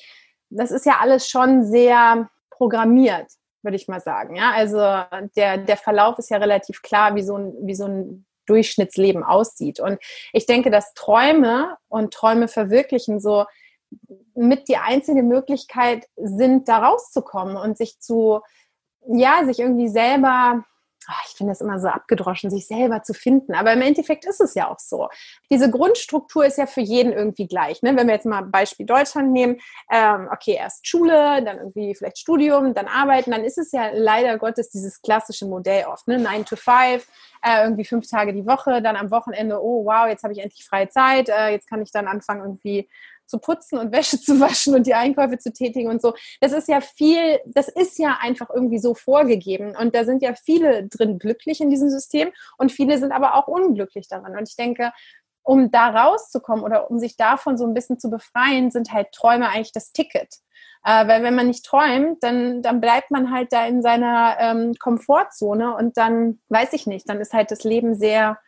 das 0.51 0.71
ist 0.71 0.85
ja 0.85 0.99
alles 1.01 1.29
schon 1.29 1.65
sehr 1.65 2.29
programmiert 2.51 3.29
würde 3.63 3.77
ich 3.77 3.89
mal 3.89 4.01
sagen. 4.01 4.37
Ja, 4.37 4.53
also 4.53 4.79
der, 5.37 5.59
der 5.59 5.77
Verlauf 5.77 6.19
ist 6.19 6.31
ja 6.31 6.39
relativ 6.39 6.83
klar, 6.83 7.15
wie 7.15 7.23
so 7.23 7.37
ein, 7.37 7.55
wie 7.63 7.75
so 7.75 7.87
ein 7.87 8.27
Durchschnittsleben 8.47 9.23
aussieht. 9.23 9.81
Und 9.81 9.99
ich 10.33 10.47
denke, 10.47 10.71
dass 10.71 10.95
Träume 10.95 11.77
und 11.89 12.13
Träume 12.13 12.49
verwirklichen 12.49 13.21
so 13.21 13.45
mit 14.35 14.69
die 14.69 14.77
einzige 14.77 15.23
Möglichkeit 15.23 16.07
sind, 16.17 16.69
da 16.69 16.79
rauszukommen 16.79 17.57
und 17.57 17.77
sich 17.77 18.01
zu, 18.01 18.41
ja, 19.07 19.45
sich 19.45 19.61
irgendwie 19.61 19.89
selber 19.89 20.65
ich 21.27 21.37
finde 21.37 21.53
es 21.53 21.61
immer 21.61 21.81
so 21.81 21.89
abgedroschen, 21.89 22.51
sich 22.51 22.67
selber 22.67 23.03
zu 23.03 23.15
finden. 23.15 23.55
Aber 23.55 23.73
im 23.73 23.83
Endeffekt 23.83 24.25
ist 24.27 24.41
es 24.41 24.55
ja 24.55 24.69
auch 24.69 24.79
so. 24.79 25.09
Diese 25.51 25.71
Grundstruktur 25.71 26.45
ist 26.45 26.59
ja 26.59 26.67
für 26.67 26.81
jeden 26.81 27.13
irgendwie 27.13 27.47
gleich. 27.47 27.83
Ne? 27.83 27.97
Wenn 27.97 28.07
wir 28.07 28.15
jetzt 28.15 28.27
mal 28.27 28.43
Beispiel 28.43 28.87
Deutschland 28.87 29.33
nehmen, 29.33 29.61
ähm, 29.91 30.29
okay, 30.33 30.55
erst 30.55 30.87
Schule, 30.87 31.43
dann 31.43 31.59
irgendwie 31.59 31.95
vielleicht 31.95 32.19
Studium, 32.19 32.75
dann 32.75 32.87
Arbeiten, 32.87 33.31
dann 33.31 33.45
ist 33.45 33.59
es 33.59 33.73
ja 33.73 33.91
leider 33.93 34.39
Gottes 34.39 34.71
dieses 34.71 35.01
klassische 35.03 35.47
Modell 35.47 35.87
oft. 35.87 36.07
Ne? 36.07 36.19
9 36.19 36.45
to 36.45 36.57
5, 36.57 37.07
äh, 37.43 37.63
irgendwie 37.63 37.85
fünf 37.85 38.09
Tage 38.09 38.33
die 38.33 38.47
Woche, 38.47 38.83
dann 38.83 38.97
am 38.97 39.11
Wochenende, 39.11 39.63
oh 39.63 39.85
wow, 39.85 40.07
jetzt 40.09 40.23
habe 40.23 40.33
ich 40.33 40.41
endlich 40.41 40.65
freie 40.65 40.89
Zeit, 40.89 41.29
äh, 41.29 41.49
jetzt 41.49 41.69
kann 41.69 41.83
ich 41.83 41.91
dann 41.91 42.07
anfangen, 42.07 42.43
irgendwie 42.43 42.89
zu 43.31 43.39
putzen 43.39 43.79
und 43.79 43.93
Wäsche 43.93 44.21
zu 44.21 44.41
waschen 44.41 44.75
und 44.75 44.87
die 44.87 44.95
Einkäufe 44.95 45.39
zu 45.39 45.53
tätigen 45.53 45.89
und 45.89 46.03
so. 46.03 46.15
Das 46.41 46.53
ist 46.53 46.69
ja 46.69 46.81
viel, 46.81 47.41
das 47.47 47.69
ist 47.69 47.99
ja 47.99 48.19
einfach 48.21 48.51
irgendwie 48.53 48.79
so 48.79 48.95
vorgegeben. 48.95 49.75
Und 49.77 49.95
da 49.95 50.05
sind 50.05 50.23
ja 50.23 50.35
viele 50.35 50.87
drin 50.89 51.19
glücklich 51.19 51.61
in 51.61 51.71
diesem 51.71 51.89
System 51.89 52.31
und 52.59 52.73
viele 52.73 52.99
sind 52.99 53.13
aber 53.13 53.35
auch 53.35 53.47
unglücklich 53.47 54.09
daran. 54.09 54.37
Und 54.37 54.49
ich 54.49 54.57
denke, 54.57 54.93
um 55.43 55.71
da 55.71 55.89
rauszukommen 55.89 56.65
oder 56.65 56.91
um 56.91 56.99
sich 56.99 57.17
davon 57.17 57.57
so 57.57 57.67
ein 57.67 57.75
bisschen 57.75 57.99
zu 57.99 58.11
befreien, 58.11 58.71
sind 58.71 58.93
halt 58.93 59.13
Träume 59.13 59.49
eigentlich 59.49 59.73
das 59.73 59.93
Ticket. 59.93 60.35
Äh, 60.85 61.07
weil 61.09 61.23
wenn 61.23 61.35
man 61.35 61.47
nicht 61.47 61.65
träumt, 61.65 62.23
dann, 62.23 62.63
dann 62.63 62.81
bleibt 62.81 63.11
man 63.11 63.31
halt 63.31 63.53
da 63.53 63.67
in 63.67 63.83
seiner 63.83 64.37
ähm, 64.39 64.75
Komfortzone 64.79 65.75
und 65.77 65.97
dann, 65.97 66.41
weiß 66.49 66.73
ich 66.73 66.87
nicht, 66.87 67.09
dann 67.09 67.21
ist 67.21 67.33
halt 67.33 67.51
das 67.51 67.65
Leben 67.65 67.95
sehr 67.95 68.39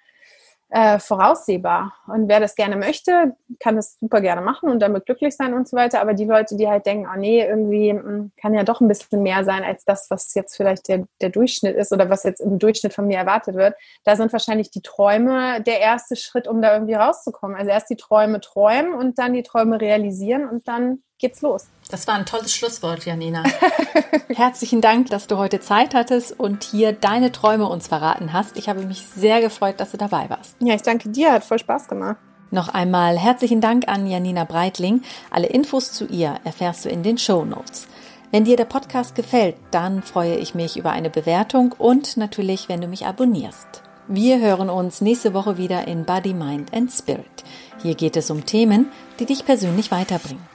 äh, 0.75 0.99
voraussehbar. 0.99 1.93
Und 2.07 2.29
wer 2.29 2.41
das 2.41 2.55
gerne 2.55 2.77
möchte, 2.77 3.37
kann 3.61 3.77
das 3.77 3.99
super 4.01 4.23
gerne 4.23 4.41
machen 4.41 4.71
und 4.71 4.81
damit 4.81 5.05
glücklich 5.05 5.37
sein 5.37 5.53
und 5.53 5.69
so 5.69 5.77
weiter. 5.77 6.01
Aber 6.01 6.15
die 6.15 6.25
Leute, 6.25 6.57
die 6.57 6.67
halt 6.67 6.87
denken, 6.87 7.07
oh 7.13 7.19
nee, 7.19 7.47
irgendwie 7.47 7.91
hm, 7.91 8.33
kann 8.41 8.55
ja 8.55 8.65
doch 8.65 8.81
ein 8.81 8.89
bisschen 8.89 9.23
mehr 9.23 9.45
sein 9.45 9.65
als 9.65 9.85
das, 9.85 10.11
was 10.11 10.35
jetzt 10.35 10.57
vielleicht 10.57 10.89
der, 10.89 11.05
der 11.21 11.29
Durchschnitt 11.29 11.77
ist 11.77 11.93
oder 11.93 12.09
was 12.09 12.23
jetzt 12.23 12.41
im 12.41 12.59
Durchschnitt 12.59 12.95
von 12.95 13.07
mir 13.07 13.19
erwartet 13.19 13.55
wird, 13.55 13.75
da 14.05 14.17
sind 14.17 14.33
wahrscheinlich 14.33 14.71
die 14.71 14.81
Träume 14.81 15.61
der 15.61 15.81
erste 15.81 16.17
Schritt, 16.17 16.49
um 16.49 16.63
da 16.63 16.73
irgendwie 16.73 16.95
rauszukommen. 16.95 17.55
Also 17.55 17.71
erst 17.71 17.91
die 17.91 17.97
Träume 17.97 18.41
träumen 18.41 18.95
und 18.95 19.19
dann 19.19 19.35
die 19.35 19.43
Träume 19.43 19.79
realisieren 19.79 20.49
und 20.49 20.69
dann 20.69 21.03
geht's 21.23 21.41
los. 21.41 21.69
Das 21.91 22.07
war 22.07 22.15
ein 22.15 22.27
tolles 22.27 22.55
Schlusswort, 22.55 23.07
Janina. 23.07 23.43
Herzlichen 24.29 24.83
Dank, 24.83 25.09
dass 25.09 25.27
du 25.27 25.39
heute 25.39 25.61
Zeit 25.61 25.95
hattest 25.95 26.39
und 26.39 26.65
hier 26.65 26.93
deine 26.93 27.33
Träume 27.33 27.67
uns 27.67 27.89
verraten 27.89 28.35
hast. 28.35 28.57
Ich 28.59 28.69
habe 28.69 28.85
mich 28.85 29.07
sehr 29.07 29.41
gefreut, 29.41 29.77
dass 29.79 29.93
du 29.93 29.97
dabei 29.97 30.29
warst. 30.29 30.57
Ja, 30.61 30.75
ich 30.75 30.83
danke 30.83 31.09
dir, 31.09 31.33
hat 31.33 31.45
voll 31.45 31.59
Spaß 31.59 31.89
gemacht. 31.89 32.17
Noch 32.51 32.69
einmal 32.69 33.19
herzlichen 33.19 33.63
Dank 33.63 33.89
an 33.89 34.07
Janina 34.07 34.45
Breitling. 34.45 35.03
Alle 35.31 35.47
Infos 35.47 35.93
zu 35.93 36.07
ihr 36.07 36.39
erfährst 36.45 36.85
du 36.85 36.91
in 36.91 37.03
den 37.03 37.17
Show 37.17 37.45
Notes. 37.45 37.87
Wenn 38.31 38.45
dir 38.45 38.57
der 38.57 38.65
Podcast 38.65 39.15
gefällt, 39.15 39.57
dann 39.71 40.03
freue 40.03 40.37
ich 40.37 40.55
mich 40.55 40.77
über 40.77 40.91
eine 40.91 41.09
Bewertung 41.09 41.73
und 41.79 42.17
natürlich, 42.17 42.69
wenn 42.69 42.81
du 42.81 42.89
mich 42.89 43.07
abonnierst. 43.07 43.83
Wir 44.09 44.41
hören 44.41 44.69
uns 44.69 45.01
nächste 45.01 45.33
Woche 45.33 45.57
wieder 45.57 45.87
in 45.87 46.05
Body, 46.05 46.35
Mind 46.35 46.75
and 46.75 46.91
Spirit. 46.91 47.45
Hier 47.83 47.95
geht 47.95 48.17
es 48.17 48.31
um 48.31 48.45
Themen, 48.45 48.91
die 49.21 49.27
dich 49.27 49.45
persönlich 49.45 49.91
weiterbringen. 49.91 50.52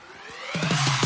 Bye. 0.54 0.97